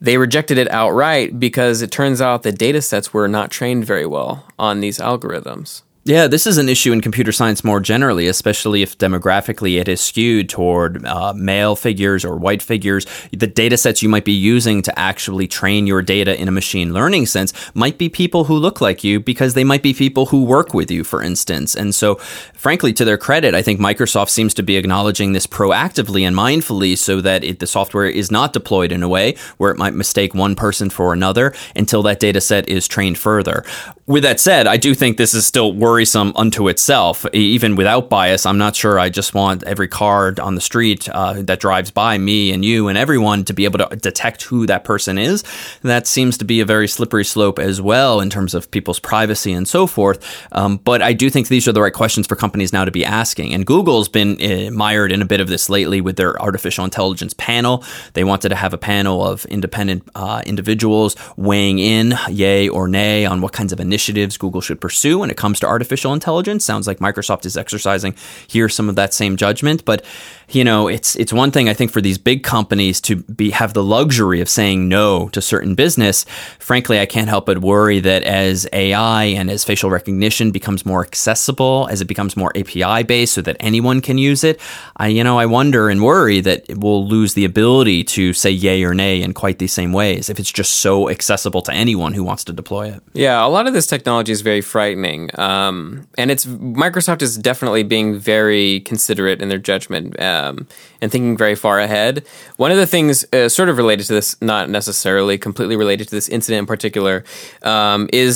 they 0.00 0.18
rejected 0.18 0.58
it 0.58 0.70
outright 0.70 1.38
because 1.38 1.82
it 1.82 1.90
turns 1.90 2.20
out 2.20 2.42
the 2.42 2.52
data 2.52 2.82
sets 2.82 3.12
were 3.12 3.28
not 3.28 3.50
trained 3.50 3.84
very 3.84 4.06
well 4.06 4.46
on 4.58 4.80
these 4.80 4.98
algorithms. 4.98 5.82
Yeah, 6.06 6.26
this 6.26 6.46
is 6.46 6.58
an 6.58 6.68
issue 6.68 6.92
in 6.92 7.00
computer 7.00 7.32
science 7.32 7.64
more 7.64 7.80
generally, 7.80 8.26
especially 8.26 8.82
if 8.82 8.98
demographically 8.98 9.80
it 9.80 9.88
is 9.88 10.02
skewed 10.02 10.50
toward 10.50 11.02
uh, 11.06 11.32
male 11.32 11.76
figures 11.76 12.26
or 12.26 12.36
white 12.36 12.60
figures. 12.60 13.06
The 13.32 13.46
data 13.46 13.78
sets 13.78 14.02
you 14.02 14.10
might 14.10 14.26
be 14.26 14.32
using 14.32 14.82
to 14.82 14.98
actually 14.98 15.48
train 15.48 15.86
your 15.86 16.02
data 16.02 16.38
in 16.38 16.46
a 16.46 16.52
machine 16.52 16.92
learning 16.92 17.24
sense 17.24 17.54
might 17.72 17.96
be 17.96 18.10
people 18.10 18.44
who 18.44 18.54
look 18.54 18.82
like 18.82 19.02
you 19.02 19.18
because 19.18 19.54
they 19.54 19.64
might 19.64 19.82
be 19.82 19.94
people 19.94 20.26
who 20.26 20.44
work 20.44 20.74
with 20.74 20.90
you, 20.90 21.04
for 21.04 21.22
instance. 21.22 21.74
And 21.74 21.94
so, 21.94 22.16
frankly, 22.52 22.92
to 22.92 23.06
their 23.06 23.16
credit, 23.16 23.54
I 23.54 23.62
think 23.62 23.80
Microsoft 23.80 24.28
seems 24.28 24.52
to 24.54 24.62
be 24.62 24.76
acknowledging 24.76 25.32
this 25.32 25.46
proactively 25.46 26.20
and 26.26 26.36
mindfully 26.36 26.98
so 26.98 27.22
that 27.22 27.42
it, 27.44 27.60
the 27.60 27.66
software 27.66 28.04
is 28.04 28.30
not 28.30 28.52
deployed 28.52 28.92
in 28.92 29.02
a 29.02 29.08
way 29.08 29.36
where 29.56 29.70
it 29.70 29.78
might 29.78 29.94
mistake 29.94 30.34
one 30.34 30.54
person 30.54 30.90
for 30.90 31.14
another 31.14 31.54
until 31.74 32.02
that 32.02 32.20
data 32.20 32.42
set 32.42 32.68
is 32.68 32.86
trained 32.86 33.16
further. 33.16 33.64
With 34.06 34.24
that 34.24 34.38
said, 34.38 34.66
I 34.66 34.76
do 34.76 34.94
think 34.94 35.16
this 35.16 35.32
is 35.32 35.46
still 35.46 35.72
worrisome 35.72 36.34
unto 36.36 36.68
itself. 36.68 37.24
Even 37.32 37.74
without 37.74 38.10
bias, 38.10 38.44
I'm 38.44 38.58
not 38.58 38.76
sure 38.76 38.98
I 38.98 39.08
just 39.08 39.32
want 39.32 39.62
every 39.62 39.88
car 39.88 40.34
on 40.42 40.56
the 40.56 40.60
street 40.60 41.08
uh, 41.08 41.40
that 41.40 41.58
drives 41.58 41.90
by 41.90 42.18
me 42.18 42.52
and 42.52 42.62
you 42.62 42.88
and 42.88 42.98
everyone 42.98 43.46
to 43.46 43.54
be 43.54 43.64
able 43.64 43.78
to 43.78 43.96
detect 43.96 44.42
who 44.42 44.66
that 44.66 44.84
person 44.84 45.16
is. 45.16 45.42
That 45.80 46.06
seems 46.06 46.36
to 46.36 46.44
be 46.44 46.60
a 46.60 46.66
very 46.66 46.86
slippery 46.86 47.24
slope 47.24 47.58
as 47.58 47.80
well 47.80 48.20
in 48.20 48.28
terms 48.28 48.52
of 48.52 48.70
people's 48.70 48.98
privacy 48.98 49.54
and 49.54 49.66
so 49.66 49.86
forth. 49.86 50.22
Um, 50.52 50.76
but 50.76 51.00
I 51.00 51.14
do 51.14 51.30
think 51.30 51.48
these 51.48 51.66
are 51.66 51.72
the 51.72 51.80
right 51.80 51.90
questions 51.90 52.26
for 52.26 52.36
companies 52.36 52.74
now 52.74 52.84
to 52.84 52.90
be 52.90 53.06
asking. 53.06 53.54
And 53.54 53.64
Google's 53.64 54.10
been 54.10 54.36
uh, 54.38 54.70
mired 54.70 55.12
in 55.12 55.22
a 55.22 55.26
bit 55.26 55.40
of 55.40 55.48
this 55.48 55.70
lately 55.70 56.02
with 56.02 56.16
their 56.16 56.38
artificial 56.42 56.84
intelligence 56.84 57.32
panel. 57.38 57.82
They 58.12 58.24
wanted 58.24 58.50
to 58.50 58.54
have 58.54 58.74
a 58.74 58.78
panel 58.78 59.26
of 59.26 59.46
independent 59.46 60.06
uh, 60.14 60.42
individuals 60.44 61.16
weighing 61.38 61.78
in, 61.78 62.12
yay 62.28 62.68
or 62.68 62.86
nay, 62.86 63.24
on 63.24 63.40
what 63.40 63.54
kinds 63.54 63.72
of 63.72 63.80
initiatives 63.80 63.93
initiatives 63.94 64.36
Google 64.36 64.60
should 64.60 64.80
pursue 64.80 65.20
when 65.20 65.30
it 65.30 65.36
comes 65.36 65.60
to 65.60 65.66
artificial 65.68 66.12
intelligence. 66.12 66.64
Sounds 66.64 66.88
like 66.88 66.98
Microsoft 66.98 67.46
is 67.46 67.56
exercising 67.56 68.12
here 68.48 68.68
some 68.68 68.88
of 68.88 68.96
that 68.96 69.14
same 69.14 69.36
judgment, 69.36 69.84
but 69.84 70.04
you 70.50 70.64
know, 70.64 70.88
it's 70.88 71.16
it's 71.16 71.32
one 71.32 71.50
thing 71.50 71.68
I 71.68 71.74
think 71.74 71.90
for 71.90 72.00
these 72.00 72.18
big 72.18 72.42
companies 72.42 73.00
to 73.02 73.16
be 73.16 73.50
have 73.50 73.74
the 73.74 73.82
luxury 73.82 74.40
of 74.40 74.48
saying 74.48 74.88
no 74.88 75.28
to 75.30 75.40
certain 75.40 75.74
business. 75.74 76.24
Frankly, 76.58 77.00
I 77.00 77.06
can't 77.06 77.28
help 77.28 77.46
but 77.46 77.58
worry 77.58 78.00
that 78.00 78.22
as 78.22 78.66
AI 78.72 79.24
and 79.24 79.50
as 79.50 79.64
facial 79.64 79.90
recognition 79.90 80.50
becomes 80.50 80.84
more 80.84 81.04
accessible, 81.04 81.88
as 81.90 82.00
it 82.00 82.06
becomes 82.06 82.36
more 82.36 82.52
API 82.56 83.02
based 83.04 83.34
so 83.34 83.42
that 83.42 83.56
anyone 83.60 84.00
can 84.00 84.18
use 84.18 84.44
it, 84.44 84.60
I 84.96 85.08
you 85.08 85.24
know, 85.24 85.38
I 85.38 85.46
wonder 85.46 85.88
and 85.88 86.02
worry 86.02 86.40
that 86.40 86.64
we'll 86.70 87.06
lose 87.06 87.34
the 87.34 87.44
ability 87.44 88.04
to 88.04 88.32
say 88.32 88.50
yay 88.50 88.84
or 88.84 88.94
nay 88.94 89.22
in 89.22 89.34
quite 89.34 89.58
these 89.58 89.72
same 89.72 89.92
ways 89.92 90.28
if 90.28 90.38
it's 90.38 90.52
just 90.52 90.76
so 90.76 91.08
accessible 91.08 91.62
to 91.62 91.72
anyone 91.72 92.14
who 92.14 92.24
wants 92.24 92.44
to 92.44 92.52
deploy 92.52 92.88
it. 92.88 93.02
Yeah, 93.12 93.44
a 93.44 93.48
lot 93.48 93.66
of 93.66 93.72
this 93.72 93.86
technology 93.86 94.32
is 94.32 94.40
very 94.40 94.60
frightening, 94.60 95.30
um, 95.38 96.06
and 96.18 96.30
it's 96.30 96.44
Microsoft 96.46 97.22
is 97.22 97.36
definitely 97.36 97.82
being 97.82 98.18
very 98.18 98.80
considerate 98.80 99.40
in 99.40 99.48
their 99.48 99.58
judgment 99.58 100.16
um, 100.34 100.66
and 101.00 101.12
thinking 101.12 101.36
very 101.36 101.54
far 101.54 101.78
ahead. 101.80 102.24
One 102.56 102.72
of 102.74 102.78
the 102.78 102.86
things, 102.86 103.24
uh, 103.32 103.48
sort 103.48 103.68
of 103.68 103.76
related 103.76 104.06
to 104.06 104.14
this, 104.14 104.36
not 104.40 104.70
necessarily 104.70 105.38
completely 105.38 105.76
related 105.76 106.08
to 106.08 106.14
this 106.14 106.28
incident 106.28 106.60
in 106.60 106.66
particular, 106.66 107.24
um, 107.62 108.08
is 108.12 108.34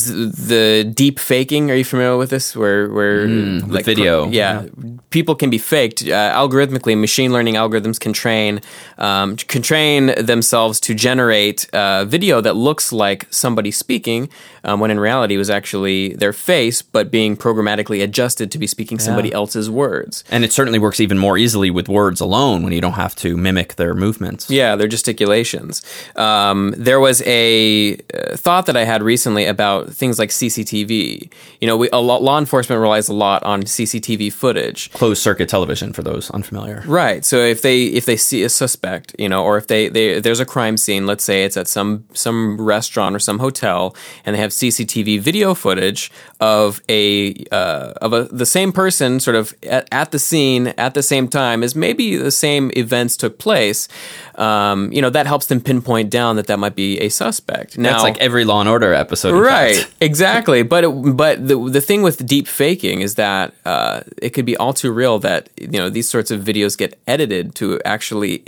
the 0.49 0.91
deep 1.03 1.19
faking. 1.19 1.71
Are 1.71 1.75
you 1.75 1.85
familiar 1.85 2.17
with 2.17 2.31
this? 2.31 2.57
Where 2.57 2.91
where 2.91 3.27
like 3.27 3.85
video, 3.85 4.29
yeah, 4.29 4.63
yeah, 4.63 4.91
people 5.11 5.35
can 5.35 5.51
be 5.51 5.59
faked 5.59 6.03
uh, 6.03 6.33
algorithmically. 6.43 6.99
Machine 6.99 7.33
learning 7.33 7.55
algorithms 7.55 7.99
can 7.99 8.13
train 8.13 8.61
um, 8.99 9.37
can 9.37 9.63
train 9.63 10.13
themselves 10.25 10.81
to 10.81 10.95
generate 10.95 11.69
uh, 11.73 12.05
video 12.05 12.41
that 12.41 12.57
looks 12.57 12.93
like 12.93 13.27
somebody 13.31 13.71
speaking, 13.71 14.29
um, 14.65 14.81
when 14.81 14.91
in 14.91 15.01
reality 15.01 15.35
it 15.35 15.39
was 15.39 15.51
actually 15.51 16.15
their 16.15 16.33
face, 16.33 16.83
but 16.83 17.11
being 17.11 17.37
programmatically 17.37 18.03
adjusted 18.03 18.51
to 18.53 18.59
be 18.59 18.67
speaking 18.67 18.99
somebody 18.99 19.33
else's 19.33 19.71
words. 19.71 20.25
And 20.31 20.45
it 20.45 20.53
certainly 20.53 20.79
works 20.79 21.01
even 21.01 21.19
more 21.19 21.39
easily 21.39 21.71
with 21.71 21.88
words 21.89 22.21
alone 22.21 22.63
when 22.63 22.73
you 22.73 22.81
don't 22.81 22.93
have 22.93 23.15
to 23.17 23.37
mimic 23.37 23.77
their 23.77 23.95
movements. 23.95 24.51
Yeah, 24.51 24.77
their 24.77 24.89
gesticulations. 24.89 25.83
Um, 26.17 26.75
there 26.77 27.01
was 27.01 27.23
a 27.27 27.95
uh, 27.95 28.37
thought 28.37 28.67
that 28.67 28.77
I 28.77 28.85
had 28.85 29.03
recently 29.03 29.47
about 29.47 29.91
things 29.91 30.19
like 30.19 30.31
CCTV. 30.31 31.33
You 31.61 31.67
know, 31.67 31.77
we, 31.77 31.89
lot, 31.91 32.23
law 32.23 32.39
enforcement 32.39 32.81
relies 32.81 33.09
a 33.09 33.15
lot 33.15 33.43
on 33.43 33.63
CCTV 33.63 34.33
footage, 34.33 34.91
closed 34.93 35.23
circuit 35.23 35.49
television 35.49 35.93
for 35.93 36.03
those 36.03 36.31
unfamiliar. 36.31 36.83
Right. 36.87 37.25
So 37.25 37.39
if 37.39 37.63
they 37.63 37.85
if 37.85 38.07
they 38.07 38.17
see 38.17 38.43
a 38.43 38.49
suspect, 38.49 39.15
you 39.19 39.29
know, 39.29 39.43
or 39.43 39.57
if 39.57 39.67
they, 39.67 39.89
they 39.89 40.21
there's 40.21 40.41
a 40.41 40.47
crime 40.47 40.77
scene, 40.77 41.07
let's 41.07 41.25
say 41.25 41.45
it's 41.45 41.57
at 41.57 41.69
some 41.69 42.05
some 42.13 42.61
restaurant 42.61 43.15
or 43.15 43.19
some 43.19 43.39
hotel, 43.39 43.95
and 44.25 44.35
they 44.35 44.41
have 44.41 44.51
CCTV 44.51 45.21
video 45.21 45.55
footage 45.55 46.11
of 46.41 46.81
a 46.89 47.35
uh, 47.51 47.93
of 48.01 48.13
a 48.13 48.25
the 48.25 48.47
same 48.47 48.73
person 48.73 49.21
sort 49.21 49.37
of 49.37 49.55
at, 49.65 49.89
at, 49.93 50.11
the 50.11 50.19
scene 50.19 50.69
at 50.79 50.95
the 50.95 51.03
same 51.03 51.29
time 51.29 51.63
as 51.63 51.75
maybe 51.79 52.17
the 52.17 52.31
same 52.31 52.71
events 52.77 53.17
took 53.17 53.39
place. 53.39 53.89
Um, 54.35 54.93
you 54.93 55.03
know 55.03 55.11
that 55.11 55.27
helps 55.27 55.47
them 55.47 55.61
pinpoint 55.61 56.11
down 56.11 56.37
that 56.37 56.47
that 56.47 56.59
might 56.59 56.77
be 56.77 56.99
a 57.01 57.09
suspect. 57.09 57.77
Now, 57.77 57.91
That's 57.91 58.03
like 58.05 58.19
every 58.19 58.45
Law 58.45 58.61
and 58.61 58.69
Order 58.69 58.95
episode, 58.95 59.39
right? 59.39 59.85
exactly. 60.01 60.63
But 60.63 60.85
it, 60.85 60.89
but 61.17 61.47
the 61.47 61.57
the 61.69 61.81
thing 61.81 62.03
with 62.03 62.25
deep 62.27 62.47
faking 62.47 63.01
is 63.01 63.15
that 63.17 63.55
uh, 63.65 64.03
it 64.21 64.31
could 64.31 64.47
be 64.47 64.57
all 64.57 64.73
too 64.73 64.93
real 64.93 65.19
that 65.21 65.51
you 65.61 65.69
know 65.69 65.91
these 65.91 66.09
sorts 66.09 66.31
of 66.31 66.43
videos 66.43 66.77
get 66.79 66.99
edited 67.07 67.55
to 67.57 67.81
actually 67.85 68.45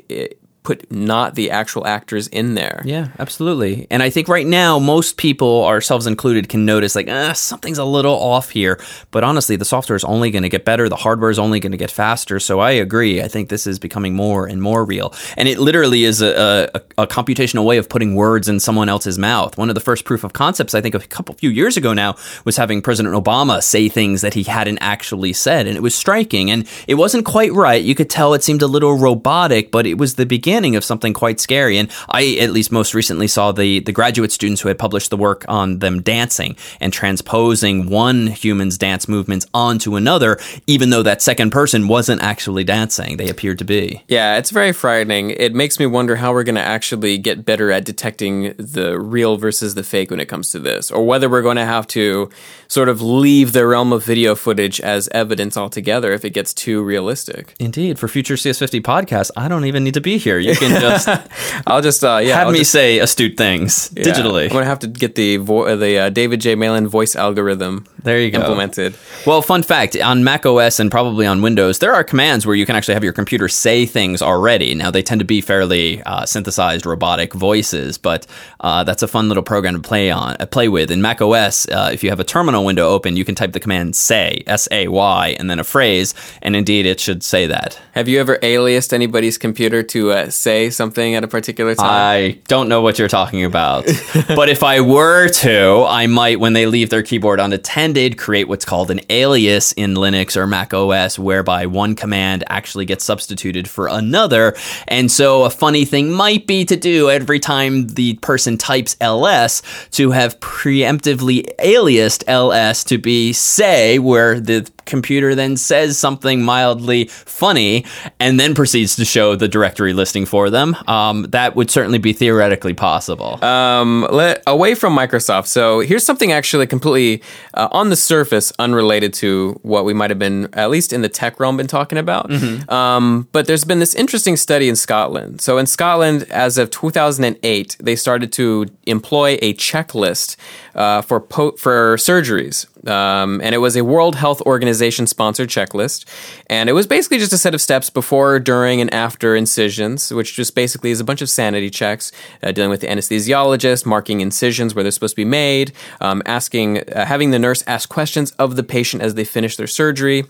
put 0.62 0.90
not 0.92 1.36
the 1.36 1.50
actual 1.50 1.86
actors 1.86 2.28
in 2.28 2.54
there. 2.54 2.82
Yeah, 2.84 3.08
absolutely. 3.18 3.86
And 3.90 4.02
I 4.02 4.10
think 4.10 4.28
right 4.28 4.46
now 4.46 4.78
most 4.78 5.16
people, 5.16 5.64
ourselves 5.64 6.06
included, 6.06 6.50
can 6.50 6.66
notice 6.66 6.94
like 6.94 7.08
uh, 7.08 7.32
something's 7.32 7.78
a 7.78 7.84
little 7.84 8.14
off 8.14 8.50
here. 8.50 8.78
But 9.10 9.24
honestly, 9.24 9.56
the 9.56 9.64
software 9.64 9.96
is 9.96 10.04
only 10.04 10.30
going 10.30 10.42
to 10.42 10.50
get 10.50 10.66
better. 10.66 10.88
The 10.88 10.96
hardware 10.96 11.30
is 11.30 11.38
only 11.38 11.60
going 11.60 11.72
to 11.72 11.78
get 11.78 11.90
faster. 11.90 12.38
So 12.38 12.60
I 12.60 12.72
agree. 12.72 13.22
I 13.22 13.28
think 13.28 13.48
this 13.48 13.66
is 13.66 13.78
becoming 13.78 14.14
more 14.14 14.46
and 14.46 14.60
more 14.60 14.84
real. 14.84 15.14
And 15.38 15.48
it 15.48 15.58
literally 15.58 16.04
is 16.04 16.20
a, 16.20 16.68
a, 16.74 17.02
a 17.02 17.06
computational 17.06 17.64
way 17.64 17.78
of 17.78 17.88
putting 17.88 18.14
words 18.14 18.46
in 18.46 18.60
someone 18.60 18.90
else's 18.90 19.18
mouth. 19.18 19.56
One 19.56 19.70
of 19.70 19.74
the 19.74 19.80
first 19.80 20.04
proof 20.04 20.24
of 20.24 20.34
concepts, 20.34 20.74
I 20.74 20.82
think, 20.82 20.94
a 20.94 21.00
couple 21.00 21.34
few 21.36 21.50
years 21.50 21.78
ago 21.78 21.94
now, 21.94 22.16
was 22.44 22.58
having 22.58 22.82
President 22.82 23.14
Obama 23.14 23.62
say 23.62 23.88
things 23.88 24.20
that 24.20 24.34
he 24.34 24.42
hadn't 24.42 24.78
actually 24.78 25.32
said, 25.32 25.66
and 25.66 25.76
it 25.76 25.80
was 25.80 25.94
striking. 25.94 26.50
And 26.50 26.68
it 26.86 26.96
wasn't 26.96 27.24
quite 27.24 27.52
right. 27.54 27.82
You 27.82 27.94
could 27.94 28.10
tell 28.10 28.34
it 28.34 28.44
seemed 28.44 28.60
a 28.60 28.66
little 28.66 28.98
robotic, 28.98 29.70
but 29.70 29.86
it 29.86 29.96
was 29.96 30.16
the 30.16 30.26
beginning 30.26 30.49
beginning 30.50 30.74
of 30.74 30.82
something 30.82 31.12
quite 31.12 31.38
scary. 31.38 31.78
And 31.78 31.88
I, 32.08 32.36
at 32.40 32.50
least 32.50 32.72
most 32.72 32.92
recently, 32.92 33.28
saw 33.28 33.52
the, 33.52 33.78
the 33.78 33.92
graduate 33.92 34.32
students 34.32 34.60
who 34.60 34.66
had 34.66 34.80
published 34.80 35.10
the 35.10 35.16
work 35.16 35.44
on 35.46 35.78
them 35.78 36.02
dancing 36.02 36.56
and 36.80 36.92
transposing 36.92 37.88
one 37.88 38.26
human's 38.26 38.76
dance 38.76 39.06
movements 39.06 39.46
onto 39.54 39.94
another, 39.94 40.40
even 40.66 40.90
though 40.90 41.04
that 41.04 41.22
second 41.22 41.50
person 41.50 41.86
wasn't 41.86 42.20
actually 42.20 42.64
dancing. 42.64 43.16
They 43.16 43.28
appeared 43.28 43.58
to 43.58 43.64
be. 43.64 44.02
Yeah, 44.08 44.38
it's 44.38 44.50
very 44.50 44.72
frightening. 44.72 45.30
It 45.30 45.54
makes 45.54 45.78
me 45.78 45.86
wonder 45.86 46.16
how 46.16 46.32
we're 46.32 46.42
going 46.42 46.56
to 46.56 46.60
actually 46.60 47.16
get 47.16 47.44
better 47.44 47.70
at 47.70 47.84
detecting 47.84 48.54
the 48.58 48.98
real 48.98 49.36
versus 49.36 49.76
the 49.76 49.84
fake 49.84 50.10
when 50.10 50.18
it 50.18 50.26
comes 50.26 50.50
to 50.50 50.58
this, 50.58 50.90
or 50.90 51.06
whether 51.06 51.28
we're 51.28 51.42
going 51.42 51.58
to 51.58 51.64
have 51.64 51.86
to 51.88 52.28
sort 52.66 52.88
of 52.88 53.00
leave 53.00 53.52
the 53.52 53.64
realm 53.68 53.92
of 53.92 54.04
video 54.04 54.34
footage 54.34 54.80
as 54.80 55.08
evidence 55.12 55.56
altogether 55.56 56.10
if 56.10 56.24
it 56.24 56.30
gets 56.30 56.52
too 56.52 56.82
realistic. 56.82 57.54
Indeed. 57.60 58.00
For 58.00 58.08
future 58.08 58.34
CS50 58.34 58.80
podcasts, 58.80 59.30
I 59.36 59.46
don't 59.46 59.64
even 59.64 59.84
need 59.84 59.94
to 59.94 60.00
be 60.00 60.18
here. 60.18 60.39
You 60.40 60.56
can 60.56 60.80
just. 60.80 61.08
I'll 61.66 61.82
just 61.82 62.04
uh, 62.04 62.20
yeah. 62.22 62.36
Have 62.36 62.48
I'll 62.48 62.52
me 62.52 62.60
just, 62.60 62.72
say 62.72 62.98
astute 62.98 63.36
things 63.36 63.92
yeah, 63.94 64.04
digitally. 64.04 64.44
I'm 64.44 64.50
gonna 64.50 64.64
have 64.64 64.78
to 64.80 64.86
get 64.86 65.14
the 65.14 65.36
vo- 65.36 65.66
uh, 65.66 65.76
the 65.76 65.98
uh, 65.98 66.10
David 66.10 66.40
J. 66.40 66.54
Malan 66.54 66.88
voice 66.88 67.16
algorithm. 67.16 67.86
There 68.02 68.18
you 68.18 68.30
go. 68.30 68.40
Implemented. 68.40 68.96
Well, 69.26 69.42
fun 69.42 69.62
fact: 69.62 69.96
on 69.96 70.24
Mac 70.24 70.46
OS 70.46 70.80
and 70.80 70.90
probably 70.90 71.26
on 71.26 71.42
Windows, 71.42 71.78
there 71.78 71.94
are 71.94 72.02
commands 72.04 72.46
where 72.46 72.56
you 72.56 72.66
can 72.66 72.76
actually 72.76 72.94
have 72.94 73.04
your 73.04 73.12
computer 73.12 73.48
say 73.48 73.86
things 73.86 74.22
already. 74.22 74.74
Now 74.74 74.90
they 74.90 75.02
tend 75.02 75.18
to 75.20 75.24
be 75.24 75.40
fairly 75.40 76.02
uh, 76.02 76.24
synthesized 76.26 76.86
robotic 76.86 77.34
voices, 77.34 77.98
but 77.98 78.26
uh, 78.60 78.84
that's 78.84 79.02
a 79.02 79.08
fun 79.08 79.28
little 79.28 79.42
program 79.42 79.74
to 79.74 79.80
play 79.80 80.10
on, 80.10 80.36
uh, 80.40 80.46
play 80.46 80.68
with. 80.68 80.90
In 80.90 81.02
Mac 81.02 81.20
OS, 81.20 81.66
if 81.70 82.02
you 82.02 82.10
have 82.10 82.20
a 82.20 82.24
terminal 82.24 82.64
window 82.64 82.88
open, 82.88 83.16
you 83.16 83.24
can 83.24 83.34
type 83.34 83.52
the 83.52 83.60
command 83.60 83.96
"say" 83.96 84.42
S 84.46 84.68
A 84.70 84.88
Y 84.88 85.36
and 85.38 85.50
then 85.50 85.58
a 85.58 85.64
phrase, 85.64 86.14
and 86.42 86.56
indeed 86.56 86.86
it 86.86 87.00
should 87.00 87.22
say 87.22 87.46
that. 87.46 87.78
Have 87.92 88.08
you 88.08 88.20
ever 88.20 88.38
aliased 88.38 88.92
anybody's 88.92 89.38
computer 89.38 89.82
to 89.82 90.12
say 90.30 90.70
something 90.70 91.14
at 91.14 91.24
a 91.24 91.28
particular 91.28 91.74
time? 91.74 91.86
I 91.86 92.38
don't 92.48 92.68
know 92.68 92.80
what 92.82 92.98
you're 92.98 93.08
talking 93.08 93.44
about. 93.44 93.86
but 94.28 94.48
if 94.48 94.62
I 94.62 94.80
were 94.80 95.28
to, 95.28 95.84
I 95.88 96.06
might, 96.06 96.40
when 96.40 96.52
they 96.52 96.66
leave 96.66 96.90
their 96.90 97.02
keyboard 97.02 97.40
unattended, 97.40 98.18
create 98.18 98.48
what's 98.48 98.64
called 98.64 98.90
an 98.90 99.00
alias 99.10 99.72
in 99.72 99.94
Linux 99.94 100.36
or 100.36 100.46
Mac 100.46 100.72
OS, 100.74 101.18
whereby 101.18 101.66
one 101.66 101.94
command 101.94 102.44
actually 102.48 102.84
gets 102.84 103.04
substituted 103.04 103.68
for 103.68 103.86
another. 103.86 104.56
And 104.88 105.10
so 105.10 105.44
a 105.44 105.50
funny 105.50 105.84
thing 105.84 106.10
might 106.10 106.46
be 106.46 106.64
to 106.64 106.76
do 106.76 107.10
every 107.10 107.40
time 107.40 107.88
the 107.88 108.14
person 108.14 108.58
types 108.58 108.96
ls 109.00 109.62
to 109.92 110.10
have 110.10 110.38
preemptively 110.40 111.54
aliased 111.58 112.24
ls 112.26 112.84
to 112.84 112.98
be 112.98 113.32
say, 113.32 113.98
where 113.98 114.40
the 114.40 114.70
computer 114.90 115.34
then 115.34 115.56
says 115.56 115.96
something 115.96 116.42
mildly 116.42 117.06
funny 117.06 117.84
and 118.18 118.38
then 118.38 118.54
proceeds 118.54 118.96
to 118.96 119.04
show 119.04 119.36
the 119.36 119.48
directory 119.48 119.92
listing 119.92 120.26
for 120.26 120.50
them. 120.50 120.76
Um, 120.86 121.22
that 121.30 121.56
would 121.56 121.70
certainly 121.70 121.98
be 121.98 122.12
theoretically 122.12 122.74
possible. 122.74 123.42
Um, 123.42 124.06
let, 124.10 124.42
away 124.46 124.74
from 124.74 124.96
Microsoft. 124.96 125.46
So 125.46 125.80
here's 125.80 126.04
something 126.04 126.32
actually 126.32 126.66
completely 126.66 127.22
uh, 127.54 127.68
on 127.72 127.88
the 127.88 127.96
surface 127.96 128.52
unrelated 128.58 129.14
to 129.14 129.58
what 129.62 129.84
we 129.84 129.94
might 129.94 130.10
have 130.10 130.18
been, 130.18 130.48
at 130.52 130.70
least 130.70 130.92
in 130.92 131.02
the 131.02 131.08
tech 131.08 131.40
realm, 131.40 131.56
been 131.56 131.66
talking 131.66 131.98
about. 131.98 132.28
Mm-hmm. 132.28 132.70
Um, 132.70 133.28
but 133.32 133.46
there's 133.46 133.64
been 133.64 133.78
this 133.78 133.94
interesting 133.94 134.36
study 134.36 134.68
in 134.68 134.76
Scotland. 134.76 135.40
So 135.40 135.58
in 135.58 135.66
Scotland, 135.66 136.24
as 136.24 136.58
of 136.58 136.70
2008, 136.70 137.76
they 137.80 137.96
started 137.96 138.32
to 138.32 138.66
employ 138.86 139.38
a 139.40 139.54
checklist 139.54 140.36
uh, 140.74 141.02
for 141.02 141.20
po- 141.20 141.52
for 141.52 141.96
surgeries, 141.96 142.66
um, 142.88 143.40
and 143.42 143.54
it 143.54 143.58
was 143.58 143.76
a 143.76 143.84
World 143.84 144.16
Health 144.16 144.40
Organization 144.42 145.06
sponsored 145.06 145.48
checklist, 145.48 146.04
and 146.48 146.68
it 146.68 146.72
was 146.72 146.86
basically 146.86 147.18
just 147.18 147.32
a 147.32 147.38
set 147.38 147.54
of 147.54 147.60
steps 147.60 147.90
before, 147.90 148.38
during, 148.38 148.80
and 148.80 148.92
after 148.92 149.36
incisions, 149.36 150.12
which 150.12 150.34
just 150.34 150.54
basically 150.54 150.90
is 150.90 151.00
a 151.00 151.04
bunch 151.04 151.22
of 151.22 151.28
sanity 151.28 151.70
checks 151.70 152.12
uh, 152.42 152.52
dealing 152.52 152.70
with 152.70 152.80
the 152.80 152.86
anesthesiologist, 152.86 153.86
marking 153.86 154.20
incisions 154.20 154.74
where 154.74 154.82
they're 154.82 154.92
supposed 154.92 155.12
to 155.12 155.16
be 155.16 155.24
made, 155.24 155.72
um, 156.00 156.22
asking, 156.26 156.78
uh, 156.90 157.04
having 157.04 157.30
the 157.30 157.38
nurse 157.38 157.64
ask 157.66 157.88
questions 157.88 158.32
of 158.32 158.56
the 158.56 158.62
patient 158.62 159.02
as 159.02 159.14
they 159.14 159.24
finish 159.24 159.56
their 159.56 159.66
surgery, 159.66 160.24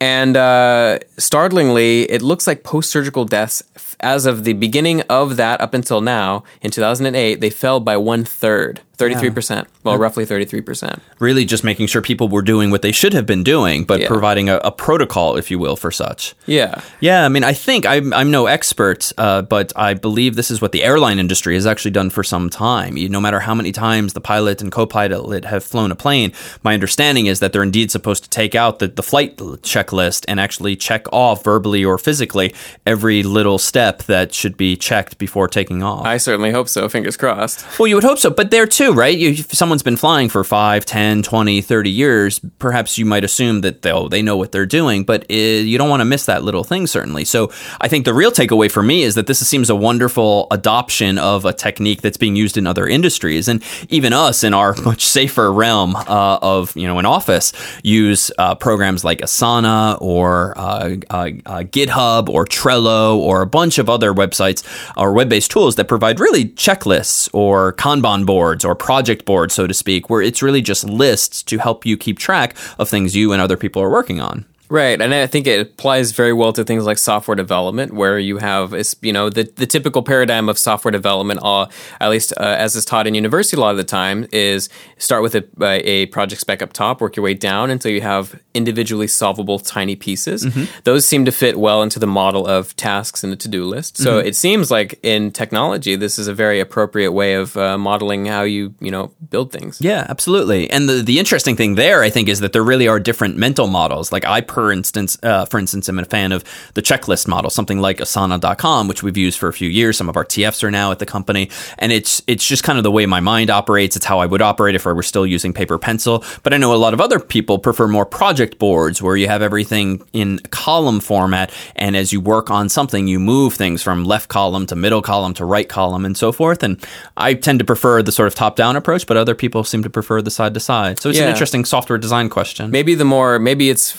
and 0.00 0.36
uh, 0.36 0.98
startlingly, 1.18 2.02
it 2.10 2.22
looks 2.22 2.46
like 2.46 2.62
post 2.62 2.90
surgical 2.90 3.24
deaths 3.24 3.62
as 4.00 4.26
of 4.26 4.44
the 4.44 4.52
beginning 4.52 5.00
of 5.08 5.36
that 5.36 5.60
up 5.60 5.72
until 5.72 6.02
now 6.02 6.44
in 6.60 6.70
2008 6.70 7.40
they 7.40 7.48
fell 7.48 7.80
by 7.80 7.96
one 7.96 8.24
third 8.24 8.82
33%. 8.98 9.66
Well, 9.84 9.98
roughly 9.98 10.24
33%. 10.24 11.00
Really 11.18 11.44
just 11.44 11.62
making 11.62 11.86
sure 11.86 12.00
people 12.00 12.28
were 12.28 12.40
doing 12.40 12.70
what 12.70 12.80
they 12.80 12.92
should 12.92 13.12
have 13.12 13.26
been 13.26 13.42
doing, 13.44 13.84
but 13.84 14.00
Yeah. 14.00 14.08
providing 14.08 14.48
a, 14.48 14.56
a 14.64 14.72
protocol, 14.72 15.36
if 15.36 15.50
you 15.50 15.58
will, 15.58 15.76
for 15.76 15.90
such. 15.90 16.34
Yeah. 16.46 16.80
Yeah, 17.00 17.24
I 17.24 17.28
mean, 17.28 17.44
I 17.44 17.52
think 17.52 17.84
I'm, 17.84 18.12
I'm 18.14 18.30
no 18.30 18.46
expert, 18.46 19.12
uh, 19.18 19.42
but 19.42 19.70
I 19.76 19.92
believe 19.92 20.34
this 20.34 20.50
is 20.50 20.62
what 20.62 20.72
the 20.72 20.82
airline 20.82 21.18
industry 21.18 21.54
has 21.56 21.66
actually 21.66 21.90
done 21.90 22.08
for 22.08 22.22
some 22.24 22.48
time. 22.48 22.96
You, 22.96 23.10
no 23.10 23.20
matter 23.20 23.40
how 23.40 23.54
many 23.54 23.70
times 23.70 24.14
the 24.14 24.20
pilot 24.22 24.62
and 24.62 24.72
co-pilot 24.72 25.44
have 25.44 25.62
flown 25.62 25.92
a 25.92 25.96
plane, 25.96 26.32
my 26.64 26.72
understanding 26.72 27.26
is 27.26 27.40
that 27.40 27.52
they're 27.52 27.62
indeed 27.62 27.90
supposed 27.90 28.24
to 28.24 28.30
take 28.30 28.54
out 28.54 28.78
the, 28.78 28.88
the 28.88 29.02
flight 29.02 29.36
checklist 29.86 30.24
and 30.28 30.40
actually 30.40 30.76
check 30.76 31.06
off 31.12 31.44
verbally 31.44 31.84
or 31.84 31.98
physically 31.98 32.54
every 32.86 33.22
little 33.22 33.58
step 33.58 34.02
that 34.04 34.32
should 34.32 34.56
be 34.56 34.76
checked 34.76 35.18
before 35.18 35.48
taking 35.48 35.82
off. 35.82 36.06
I 36.06 36.16
certainly 36.16 36.50
hope 36.50 36.68
so. 36.68 36.88
Fingers 36.88 37.16
crossed. 37.16 37.64
Well, 37.78 37.86
you 37.86 37.94
would 37.94 38.04
hope 38.04 38.18
so, 38.18 38.30
but 38.30 38.50
there 38.50 38.66
too, 38.66 38.92
right? 38.92 39.16
You, 39.16 39.30
if 39.30 39.52
someone's 39.52 39.82
been 39.82 39.96
flying 39.96 40.28
for 40.28 40.44
5, 40.44 40.84
10, 40.84 41.22
20, 41.22 41.60
30 41.60 41.90
years, 41.90 42.40
perhaps 42.58 42.98
you 42.98 43.04
might 43.04 43.24
assume 43.24 43.60
that 43.62 43.82
they 43.82 43.92
they 44.10 44.22
know 44.22 44.36
what 44.36 44.52
they're 44.52 44.66
doing, 44.66 45.04
but 45.04 45.22
uh, 45.30 45.34
you 45.34 45.78
don't 45.78 45.88
want 45.88 46.00
to 46.00 46.04
miss 46.04 46.26
that 46.26 46.42
little 46.44 46.64
thing, 46.64 46.86
certainly. 46.86 47.24
So 47.24 47.50
I 47.80 47.88
think 47.88 48.04
the 48.04 48.14
real 48.14 48.30
takeaway 48.30 48.70
for 48.70 48.82
me 48.82 49.02
is 49.02 49.14
that 49.14 49.26
this 49.26 49.46
seems 49.46 49.70
a 49.70 49.76
wonderful 49.76 50.46
adoption 50.50 51.18
of 51.18 51.44
a 51.44 51.52
technique 51.52 52.02
that's 52.02 52.16
being 52.16 52.36
used 52.36 52.56
in 52.56 52.66
other 52.66 52.86
industries. 52.86 53.48
And 53.48 53.62
even 53.88 54.12
us 54.12 54.44
in 54.44 54.54
our 54.54 54.74
much 54.84 55.04
safer 55.04 55.52
realm 55.52 55.96
uh, 55.96 56.38
of, 56.42 56.76
you 56.76 56.86
know, 56.86 56.98
an 56.98 57.06
office 57.06 57.52
use 57.82 58.30
uh, 58.38 58.54
programs 58.54 59.04
like 59.04 59.20
Asana 59.20 59.75
or 60.00 60.56
uh, 60.58 60.96
uh, 61.10 61.30
uh, 61.46 61.62
GitHub 61.62 62.28
or 62.28 62.44
Trello 62.44 63.16
or 63.16 63.42
a 63.42 63.46
bunch 63.46 63.78
of 63.78 63.88
other 63.88 64.12
websites 64.12 64.62
or 64.96 65.12
web 65.12 65.28
based 65.28 65.50
tools 65.50 65.76
that 65.76 65.88
provide 65.88 66.20
really 66.20 66.46
checklists 66.46 67.28
or 67.32 67.72
Kanban 67.74 68.26
boards 68.26 68.64
or 68.64 68.74
project 68.74 69.24
boards, 69.24 69.54
so 69.54 69.66
to 69.66 69.74
speak, 69.74 70.10
where 70.10 70.22
it's 70.22 70.42
really 70.42 70.62
just 70.62 70.84
lists 70.84 71.42
to 71.44 71.58
help 71.58 71.86
you 71.86 71.96
keep 71.96 72.18
track 72.18 72.56
of 72.78 72.88
things 72.88 73.16
you 73.16 73.32
and 73.32 73.40
other 73.42 73.56
people 73.56 73.82
are 73.82 73.90
working 73.90 74.20
on. 74.20 74.44
Right, 74.68 75.00
and 75.00 75.14
I 75.14 75.26
think 75.26 75.46
it 75.46 75.60
applies 75.60 76.12
very 76.12 76.32
well 76.32 76.52
to 76.52 76.64
things 76.64 76.84
like 76.84 76.98
software 76.98 77.34
development, 77.34 77.94
where 77.94 78.18
you 78.18 78.38
have, 78.38 78.74
you 79.00 79.12
know, 79.12 79.30
the, 79.30 79.44
the 79.56 79.66
typical 79.66 80.02
paradigm 80.02 80.48
of 80.48 80.58
software 80.58 80.92
development, 80.92 81.40
uh, 81.42 81.66
at 82.00 82.10
least 82.10 82.32
uh, 82.36 82.42
as 82.58 82.74
is 82.76 82.84
taught 82.84 83.06
in 83.06 83.14
university 83.14 83.56
a 83.56 83.60
lot 83.60 83.70
of 83.70 83.76
the 83.76 83.84
time, 83.84 84.26
is 84.32 84.68
start 84.98 85.22
with 85.22 85.34
a, 85.34 85.44
a 85.62 86.06
project 86.06 86.40
spec 86.40 86.62
up 86.62 86.72
top, 86.72 87.00
work 87.00 87.16
your 87.16 87.22
way 87.22 87.34
down 87.34 87.70
until 87.70 87.92
you 87.92 88.00
have 88.00 88.40
individually 88.54 89.06
solvable 89.06 89.58
tiny 89.58 89.94
pieces. 89.94 90.46
Those 90.84 91.04
seem 91.06 91.24
to 91.26 91.32
fit 91.32 91.58
well 91.58 91.82
into 91.82 91.98
the 91.98 92.06
model 92.06 92.46
of 92.46 92.74
tasks 92.76 93.22
in 93.22 93.30
the 93.30 93.36
to 93.36 93.48
do 93.48 93.64
list. 93.64 93.98
So 93.98 94.18
it 94.18 94.34
seems 94.34 94.70
like 94.70 94.98
in 95.02 95.30
technology, 95.30 95.94
this 95.94 96.18
is 96.18 96.26
a 96.26 96.34
very 96.34 96.58
appropriate 96.58 97.12
way 97.12 97.34
of 97.34 97.56
uh, 97.56 97.76
modeling 97.78 98.26
how 98.26 98.42
you, 98.42 98.74
you 98.80 98.90
know, 98.90 99.12
build 99.30 99.52
things. 99.52 99.80
Yeah, 99.80 100.06
absolutely. 100.08 100.70
And 100.70 100.88
the, 100.88 101.02
the 101.02 101.18
interesting 101.18 101.54
thing 101.54 101.74
there, 101.74 102.02
I 102.02 102.10
think, 102.10 102.28
is 102.28 102.40
that 102.40 102.52
there 102.52 102.64
really 102.64 102.88
are 102.88 102.98
different 102.98 103.36
mental 103.36 103.66
models. 103.66 104.10
Like 104.10 104.24
I, 104.24 104.40
for 104.56 104.72
instance, 104.72 105.18
uh, 105.22 105.44
for 105.44 105.58
instance, 105.58 105.86
I'm 105.86 105.98
a 105.98 106.06
fan 106.06 106.32
of 106.32 106.42
the 106.72 106.80
checklist 106.80 107.28
model, 107.28 107.50
something 107.50 107.78
like 107.78 107.98
Asana.com, 107.98 108.88
which 108.88 109.02
we've 109.02 109.18
used 109.18 109.38
for 109.38 109.48
a 109.48 109.52
few 109.52 109.68
years. 109.68 109.98
Some 109.98 110.08
of 110.08 110.16
our 110.16 110.24
TFs 110.24 110.64
are 110.64 110.70
now 110.70 110.92
at 110.92 110.98
the 110.98 111.04
company, 111.04 111.50
and 111.76 111.92
it's 111.92 112.22
it's 112.26 112.48
just 112.48 112.62
kind 112.62 112.78
of 112.78 112.82
the 112.82 112.90
way 112.90 113.04
my 113.04 113.20
mind 113.20 113.50
operates. 113.50 113.96
It's 113.96 114.06
how 114.06 114.18
I 114.18 114.24
would 114.24 114.40
operate 114.40 114.74
if 114.74 114.86
I 114.86 114.92
were 114.92 115.02
still 115.02 115.26
using 115.26 115.52
paper 115.52 115.76
pencil. 115.76 116.24
But 116.42 116.54
I 116.54 116.56
know 116.56 116.72
a 116.72 116.76
lot 116.76 116.94
of 116.94 117.02
other 117.02 117.20
people 117.20 117.58
prefer 117.58 117.86
more 117.86 118.06
project 118.06 118.58
boards, 118.58 119.02
where 119.02 119.14
you 119.14 119.28
have 119.28 119.42
everything 119.42 120.02
in 120.14 120.38
column 120.50 121.00
format, 121.00 121.52
and 121.74 121.94
as 121.94 122.14
you 122.14 122.22
work 122.22 122.50
on 122.50 122.70
something, 122.70 123.06
you 123.06 123.20
move 123.20 123.52
things 123.52 123.82
from 123.82 124.06
left 124.06 124.30
column 124.30 124.64
to 124.68 124.74
middle 124.74 125.02
column 125.02 125.34
to 125.34 125.44
right 125.44 125.68
column, 125.68 126.06
and 126.06 126.16
so 126.16 126.32
forth. 126.32 126.62
And 126.62 126.82
I 127.14 127.34
tend 127.34 127.58
to 127.58 127.66
prefer 127.66 128.02
the 128.02 128.10
sort 128.10 128.26
of 128.26 128.34
top 128.34 128.56
down 128.56 128.74
approach, 128.74 129.06
but 129.06 129.18
other 129.18 129.34
people 129.34 129.64
seem 129.64 129.82
to 129.82 129.90
prefer 129.90 130.22
the 130.22 130.30
side 130.30 130.54
to 130.54 130.60
side. 130.60 130.98
So 130.98 131.10
it's 131.10 131.18
an 131.18 131.28
interesting 131.28 131.66
software 131.66 131.98
design 131.98 132.30
question. 132.30 132.70
maybe 132.70 132.94
the 132.94 133.04
more 133.04 133.38
maybe 133.38 133.68
it's 133.68 133.92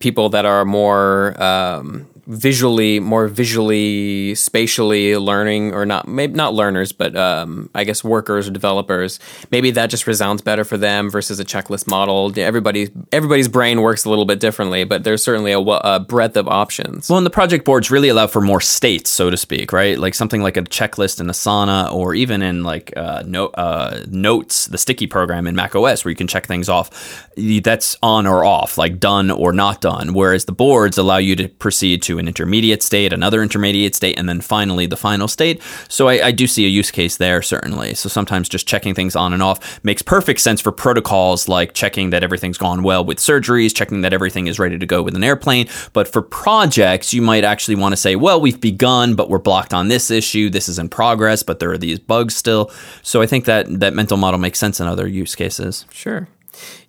people 0.00 0.30
that 0.30 0.44
are 0.44 0.64
more 0.64 1.40
um, 1.42 2.06
visually 2.26 3.00
more 3.00 3.28
visually 3.28 4.34
spatially 4.34 5.16
learning 5.16 5.72
or 5.72 5.84
not 5.86 6.06
maybe 6.08 6.34
not 6.34 6.54
learners 6.54 6.92
but 6.92 7.16
um, 7.16 7.70
i 7.74 7.84
guess 7.84 8.02
workers 8.04 8.48
or 8.48 8.50
developers 8.50 9.18
maybe 9.50 9.70
that 9.70 9.90
just 9.90 10.06
resounds 10.06 10.42
better 10.42 10.64
for 10.64 10.76
them 10.76 11.10
versus 11.10 11.40
a 11.40 11.44
checklist 11.44 11.88
model 11.88 12.32
everybody's 12.36 12.90
everybody's 13.12 13.48
brain 13.48 13.82
works 13.82 14.04
a 14.04 14.08
little 14.10 14.24
bit 14.24 14.40
differently 14.40 14.84
but 14.84 15.04
there's 15.04 15.22
certainly 15.22 15.52
a, 15.52 15.58
a 15.58 16.00
breadth 16.00 16.36
of 16.36 16.48
options 16.48 17.08
Well, 17.08 17.18
and 17.18 17.26
the 17.26 17.30
project 17.30 17.64
boards 17.64 17.90
really 17.90 18.08
allow 18.08 18.26
for 18.26 18.40
more 18.40 18.60
states, 18.60 19.10
so 19.10 19.30
to 19.30 19.36
speak, 19.36 19.72
right? 19.72 19.98
Like 19.98 20.14
something 20.14 20.42
like 20.42 20.56
a 20.56 20.62
checklist 20.62 21.20
in 21.20 21.26
Asana, 21.26 21.92
or 21.92 22.14
even 22.14 22.42
in 22.42 22.62
like 22.62 22.92
uh, 22.96 23.22
no, 23.26 23.46
uh, 23.48 24.04
Notes, 24.08 24.66
the 24.66 24.78
sticky 24.78 25.06
program 25.06 25.46
in 25.46 25.54
Mac 25.54 25.74
OS, 25.74 26.04
where 26.04 26.10
you 26.10 26.16
can 26.16 26.26
check 26.26 26.46
things 26.46 26.68
off. 26.68 26.90
That's 27.36 27.96
on 28.02 28.26
or 28.26 28.44
off, 28.44 28.78
like 28.78 28.98
done 28.98 29.30
or 29.30 29.52
not 29.52 29.80
done. 29.80 30.12
Whereas 30.14 30.44
the 30.44 30.52
boards 30.52 30.98
allow 30.98 31.18
you 31.18 31.36
to 31.36 31.48
proceed 31.48 32.02
to 32.02 32.09
an 32.18 32.28
intermediate 32.28 32.82
state, 32.82 33.12
another 33.12 33.42
intermediate 33.42 33.94
state, 33.94 34.18
and 34.18 34.28
then 34.28 34.40
finally 34.40 34.86
the 34.86 34.96
final 34.96 35.28
state. 35.28 35.62
So 35.88 36.08
I, 36.08 36.26
I 36.26 36.30
do 36.32 36.46
see 36.46 36.64
a 36.64 36.68
use 36.68 36.90
case 36.90 37.16
there, 37.16 37.42
certainly. 37.42 37.94
So 37.94 38.08
sometimes 38.08 38.48
just 38.48 38.66
checking 38.66 38.94
things 38.94 39.16
on 39.16 39.32
and 39.32 39.42
off 39.42 39.82
makes 39.84 40.02
perfect 40.02 40.40
sense 40.40 40.60
for 40.60 40.72
protocols 40.72 41.48
like 41.48 41.74
checking 41.74 42.10
that 42.10 42.22
everything's 42.22 42.58
gone 42.58 42.82
well 42.82 43.04
with 43.04 43.18
surgeries, 43.18 43.74
checking 43.74 44.00
that 44.02 44.12
everything 44.12 44.46
is 44.46 44.58
ready 44.58 44.78
to 44.78 44.86
go 44.86 45.02
with 45.02 45.14
an 45.14 45.24
airplane. 45.24 45.68
But 45.92 46.08
for 46.08 46.22
projects, 46.22 47.12
you 47.12 47.22
might 47.22 47.44
actually 47.44 47.76
want 47.76 47.92
to 47.92 47.96
say, 47.96 48.16
well, 48.16 48.40
we've 48.40 48.60
begun, 48.60 49.14
but 49.14 49.28
we're 49.28 49.38
blocked 49.38 49.74
on 49.74 49.88
this 49.88 50.10
issue. 50.10 50.50
This 50.50 50.68
is 50.68 50.78
in 50.78 50.88
progress, 50.88 51.42
but 51.42 51.58
there 51.58 51.70
are 51.70 51.78
these 51.78 51.98
bugs 51.98 52.36
still. 52.36 52.70
So 53.02 53.22
I 53.22 53.26
think 53.26 53.44
that 53.44 53.80
that 53.80 53.94
mental 53.94 54.16
model 54.16 54.38
makes 54.38 54.58
sense 54.58 54.80
in 54.80 54.86
other 54.86 55.06
use 55.06 55.34
cases. 55.34 55.84
Sure. 55.92 56.28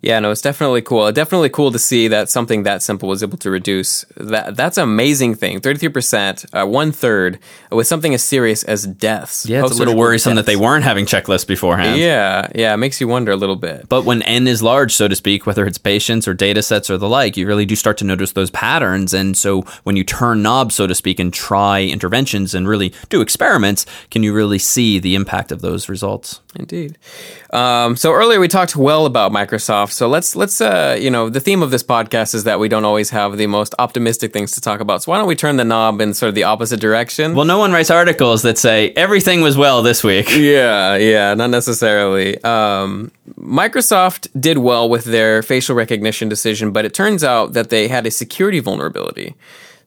Yeah, 0.02 0.18
no, 0.18 0.32
it's 0.32 0.40
definitely 0.40 0.82
cool. 0.82 1.12
Definitely 1.12 1.50
cool 1.50 1.70
to 1.70 1.78
see 1.78 2.08
that 2.08 2.28
something 2.28 2.64
that 2.64 2.82
simple 2.82 3.08
was 3.08 3.22
able 3.22 3.38
to 3.38 3.50
reduce 3.50 4.04
that. 4.16 4.56
That's 4.56 4.76
an 4.76 4.82
amazing 4.82 5.36
thing. 5.36 5.60
Thirty-three 5.60 5.90
percent, 5.90 6.44
uh, 6.52 6.66
one 6.66 6.90
third, 6.90 7.38
with 7.70 7.86
something 7.86 8.12
as 8.12 8.20
serious 8.20 8.64
as 8.64 8.84
deaths. 8.84 9.46
Yeah, 9.46 9.62
it's 9.62 9.70
a 9.70 9.78
little 9.78 9.96
worrisome 9.96 10.34
that 10.34 10.46
they 10.46 10.56
weren't 10.56 10.82
having 10.82 11.06
checklists 11.06 11.46
beforehand. 11.46 12.00
Yeah, 12.00 12.48
yeah, 12.52 12.74
it 12.74 12.78
makes 12.78 13.00
you 13.00 13.06
wonder 13.06 13.30
a 13.30 13.36
little 13.36 13.54
bit. 13.54 13.88
But 13.88 14.04
when 14.04 14.22
N 14.22 14.48
is 14.48 14.60
large, 14.60 14.92
so 14.92 15.06
to 15.06 15.14
speak, 15.14 15.46
whether 15.46 15.64
it's 15.66 15.78
patients 15.78 16.26
or 16.26 16.34
data 16.34 16.64
sets 16.64 16.90
or 16.90 16.98
the 16.98 17.08
like, 17.08 17.36
you 17.36 17.46
really 17.46 17.64
do 17.64 17.76
start 17.76 17.96
to 17.98 18.04
notice 18.04 18.32
those 18.32 18.50
patterns. 18.50 19.14
And 19.14 19.36
so 19.38 19.62
when 19.84 19.94
you 19.94 20.02
turn 20.02 20.42
knobs, 20.42 20.74
so 20.74 20.88
to 20.88 20.96
speak, 20.96 21.20
and 21.20 21.32
try 21.32 21.80
interventions 21.84 22.56
and 22.56 22.66
really 22.66 22.92
do 23.08 23.20
experiments, 23.20 23.86
can 24.10 24.24
you 24.24 24.34
really 24.34 24.58
see 24.58 24.98
the 24.98 25.14
impact 25.14 25.52
of 25.52 25.60
those 25.60 25.88
results? 25.88 26.40
Indeed. 26.56 26.98
Um, 27.52 27.94
so 27.94 28.12
earlier 28.12 28.40
we 28.40 28.48
talked 28.48 28.74
well 28.74 29.06
about 29.06 29.30
Microsoft. 29.30 29.91
So 29.92 30.08
let's 30.08 30.34
let's 30.34 30.60
uh, 30.60 30.96
you 31.00 31.10
know 31.10 31.28
the 31.28 31.40
theme 31.40 31.62
of 31.62 31.70
this 31.70 31.82
podcast 31.82 32.34
is 32.34 32.44
that 32.44 32.58
we 32.58 32.68
don't 32.68 32.84
always 32.84 33.10
have 33.10 33.36
the 33.36 33.46
most 33.46 33.74
optimistic 33.78 34.32
things 34.32 34.52
to 34.52 34.60
talk 34.60 34.80
about. 34.80 35.02
So 35.02 35.12
why 35.12 35.18
don't 35.18 35.28
we 35.28 35.36
turn 35.36 35.56
the 35.56 35.64
knob 35.64 36.00
in 36.00 36.14
sort 36.14 36.28
of 36.28 36.34
the 36.34 36.44
opposite 36.44 36.80
direction? 36.80 37.34
Well, 37.34 37.44
no 37.44 37.58
one 37.58 37.72
writes 37.72 37.90
articles 37.90 38.42
that 38.42 38.58
say 38.58 38.90
everything 38.96 39.40
was 39.42 39.56
well 39.56 39.82
this 39.82 40.02
week. 40.02 40.28
Yeah, 40.42 40.96
yeah, 40.96 41.34
not 41.34 41.50
necessarily. 41.50 42.42
Um, 42.42 43.12
Microsoft 43.38 44.28
did 44.38 44.58
well 44.58 44.88
with 44.88 45.04
their 45.04 45.40
facial 45.42 45.76
recognition 45.76 46.28
decision, 46.28 46.72
but 46.72 46.84
it 46.84 46.94
turns 46.94 47.22
out 47.22 47.52
that 47.52 47.70
they 47.70 47.86
had 47.88 48.06
a 48.06 48.10
security 48.10 48.58
vulnerability. 48.58 49.34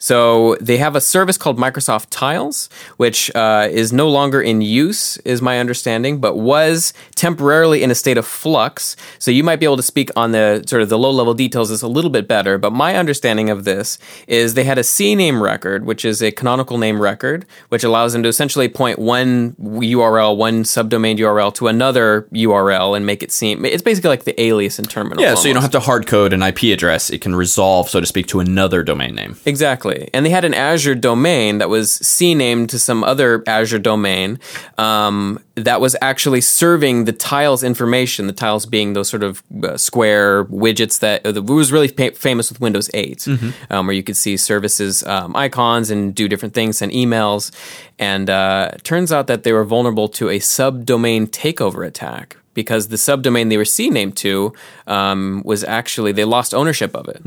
So 0.06 0.56
they 0.62 0.78
have 0.78 0.96
a 0.96 1.02
service 1.02 1.36
called 1.36 1.58
Microsoft 1.58 2.10
Tiles, 2.12 2.70
which 2.98 3.36
uh, 3.36 3.68
is 3.72 3.91
no 3.91 4.08
longer 4.08 4.39
in 4.39 4.62
use, 4.62 5.18
is 5.26 5.41
my 5.41 5.58
understanding, 5.58 6.20
but 6.20 6.38
was 6.38 6.94
temporarily 7.15 7.82
in 7.82 7.89
a 7.89 7.96
state 7.96 8.15
of 8.15 8.28
flux. 8.28 8.96
So 9.18 9.32
you 9.32 9.44
might 9.44 9.56
be 9.56 9.65
able 9.65 9.78
to 9.78 9.82
speak 9.82 10.12
on 10.15 10.32
the 10.32 10.63
sort 10.68 10.84
of 10.84 10.89
the 10.89 11.00
low 11.00 11.10
level 11.10 11.34
details 11.34 11.72
is 11.72 11.82
a 11.82 11.88
little 11.88 12.12
bit 12.12 12.28
better. 12.28 12.60
But 12.60 12.72
my 12.72 12.96
understanding 12.96 13.50
of 13.50 13.63
this 13.63 13.98
is 14.28 14.54
they 14.54 14.63
had 14.63 14.78
a 14.78 14.84
CNAME 14.84 15.41
record, 15.41 15.86
which 15.86 16.06
is 16.06 16.22
a 16.22 16.32
canonical 16.32 16.78
name 16.78 17.02
record, 17.02 17.48
which 17.70 17.84
allows 17.84 18.13
them 18.13 18.22
to 18.22 18.30
essentially 18.30 18.70
point 18.70 19.00
one 19.00 19.54
URL, 19.54 20.38
one 20.38 20.65
subdomain 20.65 21.18
URL 21.18 21.52
to 21.56 21.68
another 21.68 22.28
URL 22.32 22.96
and 22.96 23.08
make 23.08 23.24
it 23.24 23.32
seem 23.32 23.65
it's 23.65 23.82
basically 23.82 24.10
like 24.10 24.26
the 24.26 24.39
alias 24.39 24.78
in 24.78 24.86
terminal. 24.86 25.24
Yeah, 25.24 25.34
so 25.34 25.48
you 25.48 25.56
don't 25.56 25.63
have 25.63 25.72
to 25.72 25.80
hard 25.80 26.06
code 26.06 26.32
an 26.32 26.44
IP 26.44 26.65
address. 26.65 27.10
It 27.10 27.22
can 27.22 27.34
resolve, 27.34 27.89
so 27.89 28.00
to 28.00 28.06
speak, 28.06 28.28
to 28.28 28.39
another 28.39 28.84
domain 28.84 29.15
name. 29.15 29.38
Exactly. 29.46 29.95
And 30.14 30.26
they 30.26 30.30
had 30.30 30.46
an 30.46 30.54
Azure 30.54 30.96
domain 30.96 31.58
that 31.60 31.70
was 31.70 31.92
C 31.92 32.36
named 32.36 32.70
to 32.72 32.80
some 32.80 33.04
other 33.04 33.44
Azure 33.48 33.80
domain 33.80 34.40
um, 34.78 35.40
that 35.56 35.80
was 35.82 35.96
actually 36.02 36.42
serving 36.42 37.06
the 37.06 37.14
tiles 37.14 37.64
information, 37.64 38.28
the 38.28 38.34
tiles 38.34 38.66
being 38.66 38.94
those 38.94 39.10
sort 39.10 39.24
of 39.24 39.44
uh, 39.64 39.78
square 39.78 40.46
widgets 40.46 41.00
that 41.00 41.26
uh, 41.26 41.42
was 41.42 41.72
really 41.72 41.88
fa- 41.88 42.12
famous 42.12 42.50
with 42.50 42.60
Windows 42.60 42.90
8, 42.94 43.28
um, 43.70 43.88
where 43.88 43.96
you 43.96 44.04
could 44.04 44.18
see 44.18 44.38
services 44.38 45.04
um, 45.06 45.36
icons 45.36 45.90
and 45.90 46.14
do 46.14 46.28
different 46.28 46.54
things, 46.54 46.78
send 46.80 46.92
emails. 46.92 47.52
And 47.98 48.30
uh, 48.30 48.72
it 48.74 48.84
turns 48.84 49.12
out 49.12 49.28
that 49.28 49.44
they 49.44 49.54
were 49.54 49.64
vulnerable 49.64 50.10
to 50.10 50.30
a 50.30 50.40
subdomain 50.40 51.28
takeover 51.28 51.86
attack 51.88 52.38
because 52.56 52.88
the 52.88 52.96
subdomain 52.96 53.50
they 53.50 53.58
were 53.58 53.63
CNAME 53.63 54.15
to 54.15 54.54
um, 54.88 55.44
was 55.46 55.63
actually 55.63 56.12
they 56.12 56.26
lost 56.26 56.56
ownership 56.56 56.96
of 56.96 57.08
it. 57.08 57.22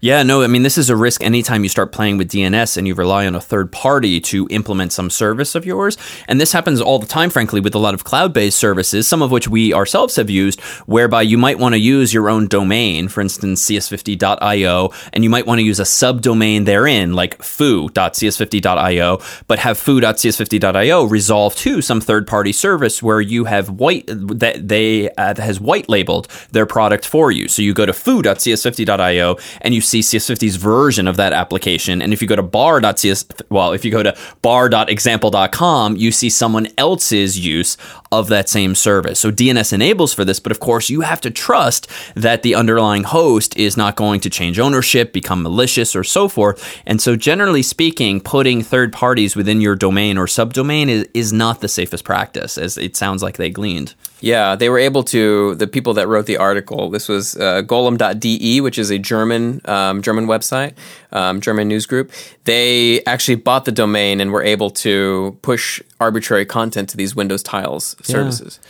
Yeah, 0.00 0.22
no, 0.22 0.42
I 0.42 0.46
mean, 0.46 0.62
this 0.62 0.78
is 0.78 0.88
a 0.90 0.96
risk 0.96 1.24
anytime 1.24 1.64
you 1.64 1.68
start 1.68 1.90
playing 1.90 2.18
with 2.18 2.30
DNS 2.30 2.76
and 2.76 2.86
you 2.86 2.94
rely 2.94 3.26
on 3.26 3.34
a 3.34 3.40
third 3.40 3.72
party 3.72 4.20
to 4.20 4.46
implement 4.50 4.92
some 4.92 5.10
service 5.10 5.56
of 5.56 5.66
yours. 5.66 5.96
And 6.28 6.40
this 6.40 6.52
happens 6.52 6.80
all 6.80 7.00
the 7.00 7.06
time, 7.06 7.30
frankly, 7.30 7.60
with 7.60 7.74
a 7.74 7.78
lot 7.78 7.94
of 7.94 8.04
cloud 8.04 8.32
based 8.32 8.58
services, 8.58 9.08
some 9.08 9.22
of 9.22 9.30
which 9.30 9.48
we 9.48 9.74
ourselves 9.74 10.16
have 10.16 10.30
used, 10.30 10.60
whereby 10.86 11.22
you 11.22 11.38
might 11.38 11.58
want 11.58 11.74
to 11.74 11.78
use 11.78 12.14
your 12.14 12.28
own 12.28 12.46
domain, 12.46 13.08
for 13.08 13.20
instance, 13.20 13.64
cs50.io, 13.64 14.90
and 15.12 15.24
you 15.24 15.30
might 15.30 15.46
want 15.46 15.58
to 15.58 15.64
use 15.64 15.80
a 15.80 15.84
subdomain 15.84 16.66
therein, 16.66 17.14
like 17.14 17.42
foo.cs50.io, 17.42 19.18
but 19.46 19.58
have 19.58 19.78
foo.cs50.io 19.78 21.04
resolve 21.04 21.56
to 21.56 21.80
some 21.80 22.00
third 22.00 22.26
party 22.26 22.52
service 22.52 23.02
where 23.02 23.20
you 23.20 23.44
have 23.44 23.70
white, 23.70 24.06
that 24.42 24.68
they 24.68 25.08
uh, 25.10 25.40
has 25.40 25.60
white 25.60 25.88
labeled 25.88 26.26
their 26.50 26.66
product 26.66 27.06
for 27.06 27.30
you. 27.30 27.46
So 27.46 27.62
you 27.62 27.72
go 27.72 27.86
to 27.86 27.92
foo.cs50.io 27.92 29.36
and 29.60 29.72
you 29.72 29.80
see 29.80 30.00
CS50's 30.00 30.56
version 30.56 31.06
of 31.06 31.16
that 31.16 31.32
application. 31.32 32.02
And 32.02 32.12
if 32.12 32.20
you 32.20 32.26
go 32.26 32.34
to 32.34 32.42
bar.cs, 32.42 33.24
well, 33.50 33.72
if 33.72 33.84
you 33.84 33.92
go 33.92 34.02
to 34.02 34.16
bar.example.com, 34.42 35.96
you 35.96 36.10
see 36.10 36.28
someone 36.28 36.66
else's 36.76 37.38
use 37.38 37.76
of 38.10 38.28
that 38.28 38.48
same 38.48 38.74
service. 38.74 39.20
So 39.20 39.30
DNS 39.30 39.72
enables 39.72 40.12
for 40.12 40.24
this, 40.24 40.40
but 40.40 40.50
of 40.50 40.58
course 40.58 40.90
you 40.90 41.02
have 41.02 41.20
to 41.20 41.30
trust 41.30 41.88
that 42.16 42.42
the 42.42 42.56
underlying 42.56 43.04
host 43.04 43.56
is 43.56 43.76
not 43.76 43.94
going 43.94 44.20
to 44.20 44.30
change 44.30 44.58
ownership, 44.58 45.12
become 45.12 45.42
malicious, 45.42 45.94
or 45.94 46.02
so 46.02 46.28
forth. 46.28 46.82
And 46.84 47.00
so 47.00 47.14
generally 47.14 47.62
speaking, 47.62 48.20
putting 48.20 48.62
third 48.62 48.92
parties 48.92 49.36
within 49.36 49.60
your 49.60 49.76
domain 49.76 50.18
or 50.18 50.26
subdomain 50.26 50.88
is, 50.88 51.08
is 51.14 51.32
not 51.32 51.60
the 51.60 51.68
safest 51.68 52.04
practice, 52.04 52.58
as 52.58 52.76
it 52.76 52.96
sounds 52.96 53.22
like 53.22 53.36
they 53.36 53.48
gleaned. 53.48 53.94
Yeah, 54.22 54.54
they 54.54 54.68
were 54.68 54.78
able 54.78 55.02
to. 55.04 55.56
The 55.56 55.66
people 55.66 55.94
that 55.94 56.06
wrote 56.06 56.26
the 56.26 56.36
article. 56.36 56.90
This 56.90 57.08
was 57.08 57.36
uh, 57.36 57.62
Golem.de, 57.62 58.60
which 58.60 58.78
is 58.78 58.90
a 58.90 58.98
German 58.98 59.60
um, 59.64 60.00
German 60.00 60.26
website, 60.26 60.74
um, 61.10 61.40
German 61.40 61.66
news 61.66 61.86
group. 61.86 62.12
They 62.44 63.04
actually 63.04 63.34
bought 63.34 63.64
the 63.64 63.72
domain 63.72 64.20
and 64.20 64.30
were 64.30 64.42
able 64.42 64.70
to 64.70 65.36
push 65.42 65.82
arbitrary 65.98 66.46
content 66.46 66.88
to 66.90 66.96
these 66.96 67.16
Windows 67.16 67.42
Tiles 67.42 67.96
services. 68.02 68.60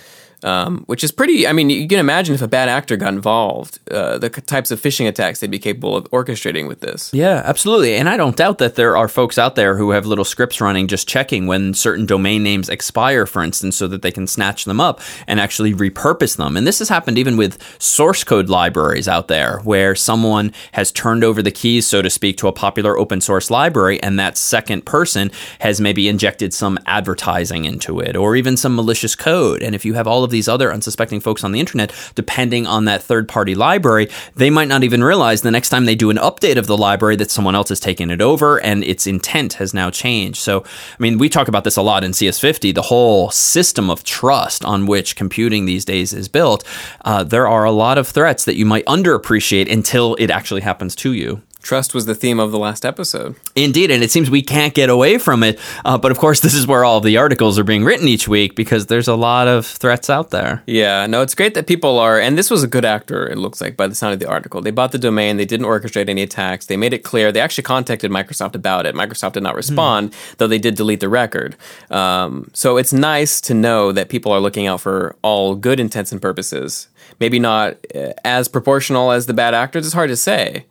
Um, 0.44 0.84
which 0.86 1.04
is 1.04 1.12
pretty. 1.12 1.46
I 1.46 1.52
mean, 1.52 1.70
you 1.70 1.86
can 1.86 2.00
imagine 2.00 2.34
if 2.34 2.42
a 2.42 2.48
bad 2.48 2.68
actor 2.68 2.96
got 2.96 3.14
involved, 3.14 3.78
uh, 3.90 4.18
the 4.18 4.28
types 4.28 4.72
of 4.72 4.80
phishing 4.80 5.06
attacks 5.06 5.38
they'd 5.38 5.50
be 5.50 5.58
capable 5.60 5.96
of 5.96 6.10
orchestrating 6.10 6.66
with 6.66 6.80
this. 6.80 7.12
Yeah, 7.14 7.42
absolutely. 7.44 7.94
And 7.94 8.08
I 8.08 8.16
don't 8.16 8.36
doubt 8.36 8.58
that 8.58 8.74
there 8.74 8.96
are 8.96 9.06
folks 9.06 9.38
out 9.38 9.54
there 9.54 9.76
who 9.76 9.92
have 9.92 10.04
little 10.04 10.24
scripts 10.24 10.60
running 10.60 10.88
just 10.88 11.06
checking 11.06 11.46
when 11.46 11.74
certain 11.74 12.06
domain 12.06 12.42
names 12.42 12.68
expire, 12.68 13.24
for 13.24 13.42
instance, 13.42 13.76
so 13.76 13.86
that 13.86 14.02
they 14.02 14.10
can 14.10 14.26
snatch 14.26 14.64
them 14.64 14.80
up 14.80 15.00
and 15.28 15.38
actually 15.38 15.74
repurpose 15.74 16.36
them. 16.36 16.56
And 16.56 16.66
this 16.66 16.80
has 16.80 16.88
happened 16.88 17.18
even 17.18 17.36
with 17.36 17.62
source 17.80 18.24
code 18.24 18.48
libraries 18.48 19.06
out 19.06 19.28
there 19.28 19.60
where 19.60 19.94
someone 19.94 20.52
has 20.72 20.90
turned 20.90 21.22
over 21.22 21.40
the 21.40 21.52
keys, 21.52 21.86
so 21.86 22.02
to 22.02 22.10
speak, 22.10 22.36
to 22.38 22.48
a 22.48 22.52
popular 22.52 22.98
open 22.98 23.20
source 23.20 23.48
library, 23.48 24.02
and 24.02 24.18
that 24.18 24.36
second 24.36 24.84
person 24.86 25.30
has 25.60 25.80
maybe 25.80 26.08
injected 26.08 26.52
some 26.52 26.80
advertising 26.86 27.64
into 27.64 28.00
it 28.00 28.16
or 28.16 28.34
even 28.34 28.56
some 28.56 28.74
malicious 28.74 29.14
code. 29.14 29.62
And 29.62 29.76
if 29.76 29.84
you 29.84 29.94
have 29.94 30.08
all 30.08 30.24
of 30.24 30.31
these 30.32 30.48
other 30.48 30.72
unsuspecting 30.72 31.20
folks 31.20 31.44
on 31.44 31.52
the 31.52 31.60
internet 31.60 31.92
depending 32.16 32.66
on 32.66 32.86
that 32.86 33.02
third 33.02 33.28
party 33.28 33.54
library, 33.54 34.08
they 34.34 34.50
might 34.50 34.68
not 34.68 34.82
even 34.82 35.04
realize 35.04 35.42
the 35.42 35.50
next 35.50 35.68
time 35.68 35.84
they 35.84 35.94
do 35.94 36.10
an 36.10 36.16
update 36.16 36.56
of 36.56 36.66
the 36.66 36.76
library 36.76 37.14
that 37.16 37.30
someone 37.30 37.54
else 37.54 37.68
has 37.68 37.78
taken 37.78 38.10
it 38.10 38.20
over 38.20 38.60
and 38.60 38.82
its 38.82 39.06
intent 39.06 39.54
has 39.54 39.72
now 39.72 39.90
changed. 39.90 40.38
So, 40.38 40.62
I 40.64 40.96
mean, 40.98 41.18
we 41.18 41.28
talk 41.28 41.46
about 41.46 41.62
this 41.62 41.76
a 41.76 41.82
lot 41.82 42.02
in 42.02 42.10
CS50, 42.10 42.74
the 42.74 42.82
whole 42.82 43.30
system 43.30 43.90
of 43.90 44.02
trust 44.02 44.64
on 44.64 44.86
which 44.86 45.14
computing 45.14 45.66
these 45.66 45.84
days 45.84 46.12
is 46.12 46.28
built. 46.28 46.64
Uh, 47.04 47.22
there 47.22 47.46
are 47.46 47.64
a 47.64 47.70
lot 47.70 47.98
of 47.98 48.08
threats 48.08 48.44
that 48.46 48.56
you 48.56 48.66
might 48.66 48.84
underappreciate 48.86 49.70
until 49.70 50.16
it 50.16 50.30
actually 50.30 50.62
happens 50.62 50.96
to 50.96 51.12
you. 51.12 51.42
Trust 51.62 51.94
was 51.94 52.06
the 52.06 52.14
theme 52.14 52.40
of 52.40 52.50
the 52.50 52.58
last 52.58 52.84
episode. 52.84 53.36
Indeed, 53.54 53.92
and 53.92 54.02
it 54.02 54.10
seems 54.10 54.28
we 54.28 54.42
can't 54.42 54.74
get 54.74 54.90
away 54.90 55.16
from 55.18 55.44
it. 55.44 55.60
Uh, 55.84 55.96
but 55.96 56.10
of 56.10 56.18
course, 56.18 56.40
this 56.40 56.54
is 56.54 56.66
where 56.66 56.84
all 56.84 56.98
of 56.98 57.04
the 57.04 57.16
articles 57.16 57.56
are 57.56 57.64
being 57.64 57.84
written 57.84 58.08
each 58.08 58.26
week 58.26 58.56
because 58.56 58.86
there's 58.86 59.06
a 59.06 59.14
lot 59.14 59.46
of 59.46 59.64
threats 59.64 60.10
out 60.10 60.30
there. 60.30 60.62
Yeah, 60.66 61.06
no, 61.06 61.22
it's 61.22 61.36
great 61.36 61.54
that 61.54 61.68
people 61.68 62.00
are, 62.00 62.18
and 62.18 62.36
this 62.36 62.50
was 62.50 62.64
a 62.64 62.66
good 62.66 62.84
actor, 62.84 63.28
it 63.28 63.38
looks 63.38 63.60
like, 63.60 63.76
by 63.76 63.86
the 63.86 63.94
sound 63.94 64.12
of 64.12 64.18
the 64.18 64.28
article. 64.28 64.60
They 64.60 64.72
bought 64.72 64.90
the 64.90 64.98
domain, 64.98 65.36
they 65.36 65.44
didn't 65.44 65.66
orchestrate 65.66 66.08
any 66.08 66.22
attacks, 66.22 66.66
they 66.66 66.76
made 66.76 66.92
it 66.92 67.04
clear. 67.04 67.30
They 67.30 67.40
actually 67.40 67.64
contacted 67.64 68.10
Microsoft 68.10 68.56
about 68.56 68.84
it. 68.84 68.96
Microsoft 68.96 69.34
did 69.34 69.44
not 69.44 69.54
respond, 69.54 70.14
though 70.38 70.48
they 70.48 70.58
did 70.58 70.74
delete 70.74 71.00
the 71.00 71.08
record. 71.08 71.56
Um, 71.90 72.50
so 72.54 72.76
it's 72.76 72.92
nice 72.92 73.40
to 73.42 73.54
know 73.54 73.92
that 73.92 74.08
people 74.08 74.32
are 74.32 74.40
looking 74.40 74.66
out 74.66 74.80
for 74.80 75.14
all 75.22 75.54
good 75.54 75.78
intents 75.78 76.10
and 76.10 76.20
purposes. 76.20 76.88
Maybe 77.20 77.38
not 77.38 77.76
uh, 77.94 78.12
as 78.24 78.48
proportional 78.48 79.12
as 79.12 79.26
the 79.26 79.34
bad 79.34 79.54
actors, 79.54 79.86
it's 79.86 79.94
hard 79.94 80.10
to 80.10 80.16
say. 80.16 80.66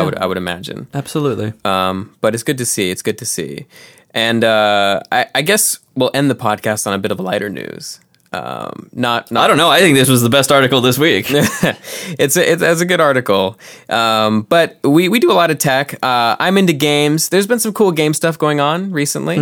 I 0.00 0.02
would, 0.02 0.18
I 0.18 0.26
would 0.26 0.36
imagine. 0.36 0.88
Absolutely. 0.94 1.52
Um, 1.64 2.14
but 2.20 2.34
it's 2.34 2.42
good 2.42 2.58
to 2.58 2.66
see. 2.66 2.90
It's 2.90 3.02
good 3.02 3.18
to 3.18 3.26
see. 3.26 3.66
And 4.12 4.44
uh, 4.44 5.00
I, 5.10 5.26
I 5.34 5.42
guess 5.42 5.78
we'll 5.94 6.10
end 6.14 6.30
the 6.30 6.36
podcast 6.36 6.86
on 6.86 6.94
a 6.94 6.98
bit 6.98 7.10
of 7.10 7.18
lighter 7.18 7.50
news. 7.50 8.00
Um, 8.32 8.90
not, 8.92 9.30
not 9.30 9.44
I 9.44 9.46
don't 9.46 9.58
know. 9.58 9.70
I 9.70 9.78
think 9.78 9.96
this 9.96 10.08
was 10.08 10.22
the 10.22 10.28
best 10.28 10.50
article 10.50 10.80
this 10.80 10.98
week. 10.98 11.26
it's 11.30 12.36
a, 12.36 12.52
it's, 12.52 12.62
it's 12.62 12.80
a 12.80 12.84
good 12.84 13.00
article. 13.00 13.58
Um, 13.88 14.42
but 14.42 14.78
we, 14.82 15.08
we 15.08 15.20
do 15.20 15.30
a 15.30 15.34
lot 15.34 15.52
of 15.52 15.58
tech. 15.58 15.94
Uh, 16.02 16.34
I'm 16.40 16.58
into 16.58 16.72
games. 16.72 17.28
There's 17.28 17.46
been 17.46 17.60
some 17.60 17.72
cool 17.72 17.92
game 17.92 18.12
stuff 18.12 18.36
going 18.36 18.58
on 18.58 18.90
recently. 18.90 19.36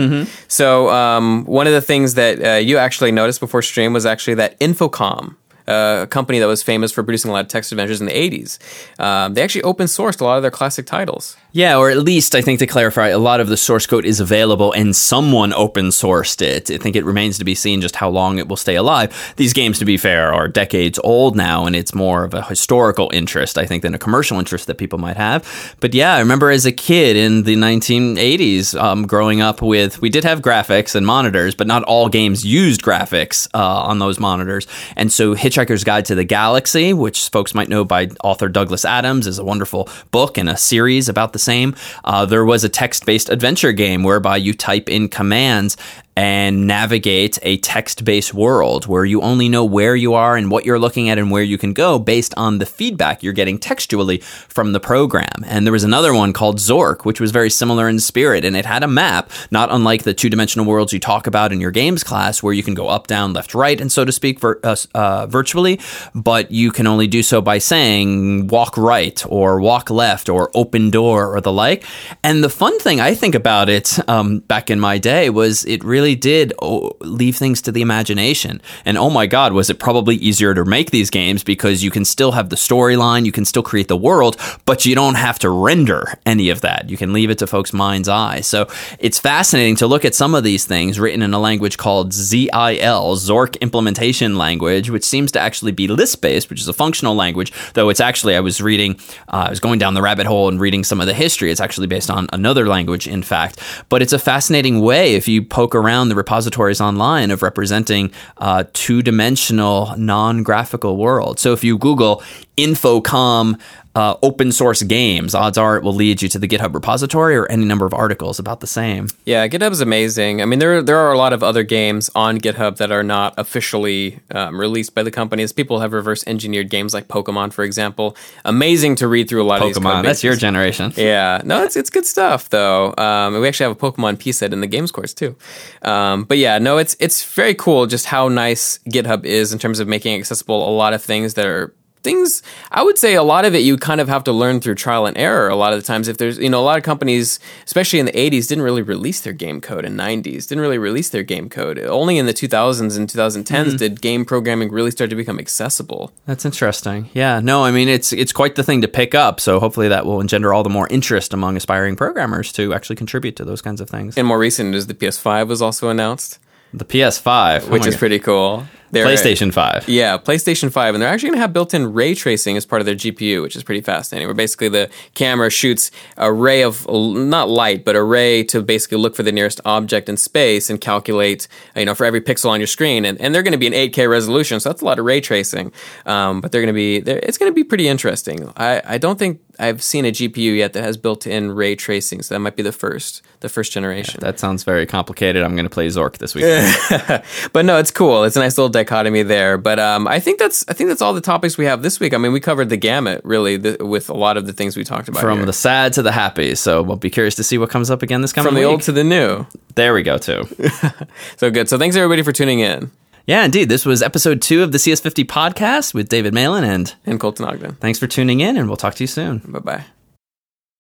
So 0.49 0.91
um, 0.91 1.45
one 1.47 1.67
of 1.67 1.73
the 1.73 1.81
things 1.81 2.15
that 2.15 2.45
uh, 2.45 2.57
you 2.59 2.77
actually 2.77 3.13
noticed 3.13 3.41
before 3.41 3.63
stream 3.63 3.95
was 3.95 4.05
actually 4.05 4.35
that 4.35 4.61
Infocom. 4.61 5.37
Uh, 5.67 6.01
a 6.03 6.07
company 6.07 6.39
that 6.39 6.47
was 6.47 6.63
famous 6.63 6.93
for 6.93 7.03
producing 7.03 7.31
a 7.31 7.33
lot 7.33 7.45
of 7.45 7.49
text 7.49 7.73
adventures 7.73 8.01
in 8.01 8.07
the 8.07 8.13
80s. 8.13 8.59
Um, 9.01 9.35
they 9.35 9.43
actually 9.43 9.63
open 9.63 9.87
sourced 9.87 10.21
a 10.21 10.25
lot 10.25 10.37
of 10.37 10.43
their 10.43 10.51
classic 10.51 10.87
titles. 10.87 11.37
Yeah, 11.55 11.77
or 11.77 11.91
at 11.91 11.99
least 11.99 12.35
I 12.35 12.41
think 12.41 12.61
to 12.61 12.67
clarify, 12.67 13.09
a 13.09 13.19
lot 13.19 13.39
of 13.39 13.49
the 13.49 13.59
source 13.59 13.87
code 13.87 14.07
is 14.07 14.21
available 14.21 14.73
and 14.73 14.97
someone 14.97 15.53
open 15.53 15.89
sourced 15.89 16.41
it. 16.41 16.71
I 16.71 16.79
think 16.79 16.97
it 16.97 17.05
remains 17.05 17.37
to 17.39 17.45
be 17.45 17.55
seen 17.55 17.83
just 17.83 17.95
how 17.95 18.09
long 18.09 18.39
it 18.39 18.49
will 18.49 18.57
stay 18.57 18.75
alive. 18.75 19.35
These 19.37 19.53
games, 19.53 19.79
to 19.81 19.85
be 19.85 19.99
fair, 19.99 20.33
are 20.33 20.49
decades 20.49 20.99
old 21.05 21.37
now, 21.37 21.67
and 21.67 21.77
it's 21.77 21.95
more 21.95 22.25
of 22.25 22.33
a 22.33 22.41
historical 22.41 23.11
interest, 23.13 23.59
I 23.59 23.67
think, 23.67 23.83
than 23.83 23.95
a 23.95 23.99
commercial 23.99 24.39
interest 24.39 24.67
that 24.67 24.79
people 24.79 24.99
might 24.99 25.19
have. 25.19 25.77
But 25.81 25.93
yeah, 25.93 26.15
I 26.15 26.21
remember 26.21 26.51
as 26.51 26.65
a 26.65 26.73
kid 26.73 27.17
in 27.17 27.43
the 27.43 27.57
1980s, 27.57 28.75
um, 28.81 29.07
growing 29.07 29.43
up 29.43 29.61
with, 29.61 30.01
we 30.01 30.09
did 30.09 30.25
have 30.25 30.41
graphics 30.41 30.95
and 30.95 31.05
monitors, 31.05 31.55
but 31.55 31.67
not 31.67 31.83
all 31.83 32.09
games 32.09 32.47
used 32.47 32.81
graphics 32.81 33.47
uh, 33.53 33.59
on 33.59 33.99
those 33.99 34.19
monitors. 34.19 34.67
And 34.97 35.13
so 35.13 35.35
Hitchhiker's 35.35 35.85
Guide 35.85 36.07
to 36.07 36.15
the 36.15 36.25
Galaxy, 36.25 36.95
which 36.95 37.29
folks 37.29 37.55
might 37.55 37.69
know 37.69 37.85
by 37.85 38.09
author 38.25 38.49
Douglas 38.49 38.87
Adams, 38.87 39.27
is 39.27 39.39
a 39.39 39.45
wonderful 39.45 39.91
book 40.13 40.39
and 40.39 40.49
a 40.49 40.57
series 40.57 41.11
about 41.11 41.35
the 41.35 41.42
same. 41.43 41.75
Uh, 42.05 42.25
there 42.25 42.45
was 42.45 42.65
a 42.65 42.69
text 42.69 43.05
based 43.05 43.29
adventure 43.29 43.73
game 43.73 44.03
whereby 44.03 44.37
you 44.37 44.55
type 44.55 44.89
in 44.89 45.09
commands 45.09 45.77
and 46.17 46.67
navigate 46.67 47.39
a 47.43 47.57
text 47.59 48.05
based 48.05 48.35
world 48.35 48.87
where 48.87 49.05
you 49.05 49.23
only 49.23 49.49
know 49.49 49.65
where 49.65 49.97
you 49.97 50.13
are 50.13 50.37
and 50.37 50.51
what 50.51 50.67
you're 50.67 50.79
looking 50.79 51.09
at 51.09 51.19
and 51.19 51.31
where 51.31 51.43
you 51.43 51.57
can 51.57 51.73
go 51.73 51.99
based 51.99 52.35
on 52.37 52.59
the 52.59 52.67
feedback 52.67 53.23
you're 53.23 53.33
getting 53.33 53.59
textually 53.59 54.19
from 54.19 54.73
the 54.73 54.81
program. 54.81 55.45
And 55.47 55.67
there 55.67 55.73
was 55.73 55.85
another 55.85 56.13
one 56.13 56.33
called 56.33 56.59
Zork, 56.59 57.05
which 57.05 57.21
was 57.21 57.31
very 57.31 57.49
similar 57.49 57.89
in 57.89 57.99
spirit, 57.99 58.45
and 58.45 58.57
it 58.57 58.67
had 58.67 58.83
a 58.83 58.89
map, 58.89 59.31
not 59.51 59.71
unlike 59.73 60.03
the 60.03 60.13
two 60.13 60.29
dimensional 60.29 60.67
worlds 60.67 60.93
you 60.93 60.99
talk 60.99 61.27
about 61.27 61.53
in 61.53 61.61
your 61.61 61.71
games 61.71 62.05
class, 62.05 62.43
where 62.43 62.53
you 62.53 62.63
can 62.63 62.75
go 62.75 62.89
up, 62.89 63.07
down, 63.07 63.33
left, 63.33 63.55
right, 63.55 63.81
and 63.81 63.91
so 63.91 64.05
to 64.05 64.13
speak, 64.13 64.41
vir- 64.41 64.61
uh, 64.63 64.77
uh, 64.95 65.27
virtually, 65.27 65.81
but 66.15 66.51
you 66.51 66.71
can 66.71 66.87
only 66.87 67.07
do 67.07 67.23
so 67.23 67.41
by 67.41 67.59
saying 67.59 68.49
walk 68.49 68.77
right 68.77 69.25
or 69.29 69.61
walk 69.61 69.91
left 69.91 70.29
or 70.29 70.51
open 70.55 70.91
door 70.91 71.35
or 71.35 71.41
the 71.41 71.53
like. 71.53 71.85
And 72.23 72.45
the 72.45 72.51
fun 72.51 72.79
thing 72.81 73.01
I 73.01 73.15
think 73.15 73.35
about 73.35 73.69
it 73.69 73.99
um, 74.09 74.41
back 74.41 74.71
in 74.71 74.79
my 74.79 74.99
day 74.99 75.31
was 75.31 75.65
it 75.65 75.83
really 75.85 76.02
did 76.15 76.53
oh, 76.61 76.93
leave 77.01 77.37
things 77.37 77.63
to 77.63 77.73
the 77.73 77.83
imagination. 77.83 78.61
And 78.85 78.99
oh 78.99 79.11
my 79.11 79.27
God, 79.27 79.53
was 79.53 79.71
it 79.71 79.79
probably 79.79 80.17
easier 80.17 80.55
to 80.55 80.65
make 80.65 80.91
these 80.91 81.11
games 81.11 81.43
because 81.45 81.83
you 81.83 81.91
can 81.91 82.05
still 82.05 82.33
have 82.33 82.49
the 82.49 82.57
storyline, 82.57 83.25
you 83.25 83.33
can 83.33 83.45
still 83.45 83.63
create 83.63 83.89
the 83.89 83.97
world, 83.97 84.37
but 84.65 84.85
you 84.85 84.95
don't 84.95 85.15
have 85.15 85.39
to 85.41 85.51
render 85.51 86.19
any 86.27 86.51
of 86.51 86.61
that. 86.63 86.91
You 86.91 86.97
can 86.97 87.13
leave 87.13 87.31
it 87.31 87.39
to 87.39 87.47
folks' 87.47 87.73
mind's 87.73 88.09
eye. 88.09 88.41
So 88.41 88.69
it's 88.99 89.19
fascinating 89.19 89.77
to 89.77 89.87
look 89.87 90.05
at 90.05 90.15
some 90.15 90.35
of 90.35 90.45
these 90.45 90.65
things 90.65 90.99
written 90.99 91.23
in 91.23 91.35
a 91.35 91.39
language 91.39 91.79
called 91.79 92.13
ZIL, 92.13 93.17
Zork 93.17 93.61
Implementation 93.61 94.37
Language, 94.37 94.91
which 94.91 95.05
seems 95.05 95.33
to 95.33 95.41
actually 95.41 95.73
be 95.73 95.89
Lisp 95.89 96.21
based, 96.21 96.51
which 96.51 96.61
is 96.61 96.69
a 96.69 96.73
functional 96.73 97.15
language, 97.15 97.53
though 97.75 97.89
it's 97.89 98.01
actually, 98.01 98.37
I 98.37 98.41
was 98.41 98.61
reading, 98.61 98.99
uh, 99.29 99.47
I 99.47 99.51
was 99.51 99.61
going 99.61 99.79
down 99.79 99.95
the 99.95 100.03
rabbit 100.03 100.27
hole 100.27 100.49
and 100.49 100.61
reading 100.61 100.85
some 100.85 101.01
of 101.01 101.07
the 101.07 101.15
history. 101.15 101.51
It's 101.51 101.61
actually 101.61 101.87
based 101.87 102.11
on 102.11 102.29
another 102.33 102.67
language, 102.67 103.07
in 103.07 103.23
fact. 103.23 103.61
But 103.89 104.03
it's 104.03 104.13
a 104.13 104.19
fascinating 104.19 104.81
way 104.81 105.15
if 105.15 105.29
you 105.29 105.43
poke 105.43 105.75
around 105.75 105.92
the 106.09 106.15
repositories 106.15 106.81
online 106.81 107.31
of 107.31 107.43
representing 107.43 108.11
uh, 108.39 108.65
two 108.73 109.03
dimensional, 109.03 109.95
non 109.97 110.43
graphical 110.43 110.97
world. 110.97 111.39
So 111.39 111.53
if 111.53 111.63
you 111.63 111.79
Google 111.79 112.23
Infocom 112.57 113.61
uh, 113.95 114.17
open 114.23 114.53
source 114.53 114.83
games, 114.83 115.35
odds 115.35 115.59
are 115.59 115.77
it 115.77 115.83
will 115.83 115.95
lead 115.95 116.23
you 116.23 116.29
to 116.29 116.39
the 116.39 116.49
GitHub 116.49 116.75
repository 116.75 117.37
or 117.37 117.47
any 117.47 117.65
number 117.65 117.85
of 117.85 117.93
articles 117.93 118.39
about 118.39 118.61
the 118.61 118.67
same. 118.67 119.09
Yeah, 119.25 119.47
GitHub's 119.49 119.81
amazing. 119.81 120.41
I 120.41 120.47
mean, 120.47 120.59
there 120.59 120.83
there 120.83 120.97
are 120.97 121.13
a 121.13 121.19
lot 121.19 121.33
of 121.33 121.43
other 121.43 121.63
games 121.63 122.11
on 122.15 122.39
GitHub 122.39 122.77
that 122.79 122.91
are 122.91 123.03
not 123.03 123.35
officially 123.37 124.21
um, 124.31 124.59
released 124.59 124.95
by 124.95 125.03
the 125.03 125.11
companies. 125.11 125.53
People 125.53 125.81
have 125.81 125.93
reverse 125.93 126.27
engineered 126.27 126.71
games 126.71 126.95
like 126.95 127.09
Pokemon, 127.09 127.53
for 127.53 127.65
example. 127.65 128.17
Amazing 128.45 128.97
to 128.97 129.09
read 129.09 129.29
through 129.29 129.43
a 129.43 129.45
lot 129.45 129.61
of 129.61 129.69
these. 129.69 129.77
Pokemon, 129.77 130.05
that's 130.05 130.25
your 130.25 130.37
generation. 130.37 130.93
Yeah, 131.03 131.43
no, 131.45 131.65
it's 131.65 131.75
it's 131.75 131.91
good 131.91 132.07
stuff 132.07 132.49
though. 132.51 132.95
Um, 132.97 133.41
we 133.41 133.49
actually 133.49 133.65
have 133.65 133.73
a 133.73 133.93
Pokemon 133.93 134.21
P 134.21 134.31
set 134.31 134.53
in 134.53 134.61
the 134.61 134.67
games 134.69 134.93
course 134.93 135.13
too. 135.13 135.37
Um, 135.83 136.25
but 136.25 136.39
yeah, 136.39 136.59
no, 136.59 136.79
it's 136.79 136.97
it's 137.01 137.25
very 137.35 137.55
cool 137.55 137.87
just 137.87 138.07
how 138.07 138.29
nice 138.29 138.79
GitHub 138.89 139.25
is 139.25 139.53
in 139.53 139.59
terms 139.59 139.81
of 139.81 139.89
making 139.89 140.19
accessible 140.19 140.69
a 140.69 140.71
lot 140.71 140.93
of 140.95 141.03
things 141.03 141.35
that 141.35 141.47
are 141.47 141.75
things 142.03 142.43
I 142.71 142.83
would 142.83 142.99
say 142.99 143.15
a 143.15 143.23
lot 143.23 143.45
of 143.45 143.55
it 143.55 143.59
you 143.59 143.77
kind 143.77 144.01
of 144.01 144.09
have 144.09 144.25
to 144.25 144.33
learn 144.33 144.61
through 144.61 144.77
trial 144.77 145.07
and 145.07 145.17
error 145.17 145.49
a 145.49 145.57
lot 145.57 145.73
of 145.73 145.81
the 145.81 145.87
times 145.87 146.09
if 146.09 146.19
there's 146.19 146.39
you 146.39 146.51
know 146.51 146.61
a 146.61 146.65
lot 146.65 146.79
of 146.79 146.85
companies 146.85 147.39
especially 147.65 147.99
in 147.99 148.07
the 148.07 148.13
80s 148.13 148.49
didn't 148.49 148.65
really 148.65 148.83
release 148.83 149.21
their 149.21 149.33
game 149.33 149.61
code 149.61 149.85
in 149.85 149.97
90s 149.97 150.49
didn't 150.49 150.61
really 150.61 150.79
release 150.79 151.11
their 151.11 151.23
game 151.23 151.49
code 151.49 151.79
only 151.79 152.19
in 152.19 152.27
the 152.27 152.35
2000s 152.35 152.97
and 152.97 153.09
2010s 153.09 153.45
mm-hmm. 153.45 153.77
did 153.77 154.01
game 154.01 154.25
programming 154.25 154.71
really 154.71 154.91
start 154.91 155.11
to 155.11 155.17
become 155.17 155.39
accessible 155.39 156.13
That's 156.27 156.45
interesting. 156.45 157.11
Yeah, 157.13 157.41
no, 157.41 157.65
I 157.65 157.71
mean 157.71 157.89
it's 157.89 158.13
it's 158.13 158.33
quite 158.33 158.55
the 158.55 158.63
thing 158.63 158.83
to 158.83 158.89
pick 158.89 159.15
up. 159.15 159.41
So 159.41 159.61
hopefully 159.61 159.89
that 159.89 160.07
will 160.07 160.21
engender 160.21 160.53
all 160.53 160.63
the 160.63 160.71
more 160.71 160.89
interest 160.89 161.33
among 161.35 161.57
aspiring 161.57 161.97
programmers 161.97 162.53
to 162.53 162.75
actually 162.75 162.97
contribute 162.97 163.37
to 163.37 163.45
those 163.45 163.63
kinds 163.63 163.81
of 163.81 163.89
things. 163.89 164.17
and 164.17 164.27
more 164.27 164.39
recent 164.39 164.75
is 164.75 164.87
the 164.87 164.95
PS5 164.95 165.49
was 165.49 165.63
also 165.63 165.89
announced 165.89 166.39
The 166.73 166.85
PS5, 166.85 167.69
which 167.69 167.83
oh 167.83 167.85
my 167.85 167.89
is 167.89 167.95
God. 167.95 167.99
pretty 167.99 168.19
cool 168.19 168.67
They're- 168.93 169.07
PlayStation 169.07 169.53
5. 169.53 169.89
Yeah, 169.89 170.19
PlayStation 170.19 170.71
5. 170.71 170.95
And 170.95 171.03
they're 171.03 171.09
actually 171.09 171.31
going 171.31 171.39
to 171.39 171.43
have 171.43 171.53
built 171.53 171.75
in 171.75 171.93
ray 171.93 172.15
tracing 172.15 172.57
as 172.57 172.65
part 172.65 172.81
of 172.81 172.87
their 172.87 172.95
GPU, 172.95 173.43
which 173.43 173.57
is 173.57 173.63
pretty 173.65 173.81
fascinating. 173.81 174.29
Where 174.29 174.35
basically 174.35 174.69
the 174.69 174.89
camera 175.15 175.51
shoots 175.51 175.91
a 176.17 176.33
ray 176.33 176.63
of, 176.63 176.87
not 176.89 177.49
light, 177.49 177.85
but 177.85 177.97
a 177.97 178.03
ray 178.03 178.45
to 178.45 178.63
basically 178.63 178.99
look 178.99 179.17
for 179.17 179.23
the 179.23 179.33
nearest 179.33 179.61
object 179.65 180.09
in 180.09 180.17
space 180.17 180.69
and 180.71 180.81
calculate, 180.81 181.49
you 181.75 181.85
know, 181.87 181.95
for 181.95 182.05
every 182.05 182.21
pixel 182.21 182.51
on 182.51 182.61
your 182.61 182.67
screen. 182.67 183.05
And, 183.05 183.21
and 183.21 183.35
they're 183.35 183.43
going 183.43 183.53
to 183.53 183.59
be 183.59 183.67
an 183.67 183.73
8K 183.73 184.09
resolution, 184.09 184.61
so 184.61 184.69
that's 184.69 184.83
a 184.83 184.85
lot 184.85 184.99
of 184.99 185.05
ray 185.05 185.21
tracing. 185.21 185.73
Um, 186.07 186.41
but 186.41 186.53
they're 186.53 186.61
going 186.63 186.69
to 186.73 186.73
be, 186.75 187.01
they're- 187.01 187.21
it's 187.23 187.39
going 187.39 187.51
to 187.51 187.55
be 187.55 187.65
pretty 187.65 187.89
interesting. 187.89 188.53
I, 188.57 188.83
I 188.85 188.99
don't 188.99 189.19
think 189.19 189.41
I've 189.59 189.83
seen 189.83 190.05
a 190.05 190.11
GPU 190.11 190.57
yet 190.57 190.73
that 190.73 190.83
has 190.83 190.97
built 190.97 191.27
in 191.27 191.53
ray 191.53 191.77
tracing, 191.77 192.23
so 192.23 192.35
that 192.35 192.39
might 192.41 192.57
be 192.57 192.63
the 192.63 192.73
first, 192.73 193.23
the 193.41 193.49
first 193.49 193.71
generation. 193.73 194.21
That 194.21 194.39
sounds 194.39 194.65
very 194.65 194.87
complicated. 194.87 195.43
I'm 195.43 195.55
going 195.55 195.67
to 195.67 195.71
play 195.71 195.87
Zork 195.89 196.19
this 196.19 196.35
week. 196.35 196.45
but 197.53 197.65
no, 197.65 197.79
it's 197.79 197.91
cool. 197.91 198.25
It's 198.25 198.37
a 198.37 198.41
nice 198.41 198.57
little 198.57 198.71
dichotomy 198.71 199.23
there. 199.23 199.59
But 199.59 199.79
um, 199.79 200.09
I 200.09 200.21
think 200.21 200.39
that's 200.39 200.65
I 200.69 200.73
think 200.73 200.89
that's 200.89 201.03
all 201.03 201.15
the 201.15 201.21
topics 201.21 201.59
we 201.59 201.67
have 201.67 201.83
this 201.83 202.01
week. 202.01 202.15
I 202.15 202.19
mean, 202.19 202.33
we 202.33 202.41
covered 202.41 202.71
the 202.71 202.77
gamut 202.77 203.21
really 203.25 203.59
with 203.59 204.09
a 204.09 204.15
lot 204.15 204.37
of 204.37 204.47
the 204.47 204.53
things 204.53 204.77
we 204.77 204.85
talked 204.85 205.09
about 205.09 205.21
From 205.21 205.39
here. 205.39 205.47
the 205.47 205.53
sad 205.53 205.93
to 205.95 206.03
the 206.03 206.13
happy. 206.13 206.55
So 206.55 206.83
we'll 206.83 206.97
be 206.97 207.11
curious 207.11 207.35
to 207.37 207.45
see 207.45 207.59
what 207.59 207.71
comes 207.71 207.91
up 207.91 208.03
again 208.03 208.23
this 208.23 208.33
coming 208.33 208.49
from 208.49 208.55
the 208.55 208.61
week. 208.63 208.69
old 208.71 208.83
to 208.83 208.93
the 208.93 209.05
new. 209.05 209.47
there 209.75 209.93
we 209.95 210.03
go, 210.03 210.19
too. 210.19 210.47
So 211.37 211.51
good. 211.51 211.69
So 211.69 211.79
thanks 211.79 211.97
everybody 211.97 212.23
for 212.23 212.33
tuning 212.33 212.61
in. 212.61 212.91
Yeah, 213.27 213.45
indeed. 213.45 213.69
This 213.69 213.87
was 213.87 214.03
episode 214.03 214.43
two 214.43 214.63
of 214.63 214.73
the 214.73 214.79
CS50 214.79 215.25
podcast 215.27 215.95
with 215.95 216.09
David 216.09 216.35
Malan. 216.35 216.65
And 216.65 216.95
And 217.07 217.21
Colton 217.21 217.47
Ogden. 217.47 217.77
thanks 217.77 217.99
for 217.99 218.07
tuning 218.07 218.41
in, 218.41 218.57
and 218.57 218.67
we'll 218.69 218.77
talk 218.77 218.95
to 218.97 219.03
you 219.03 219.09
soon. 219.09 219.39
Bye 219.39 219.59
bye. 219.61 219.85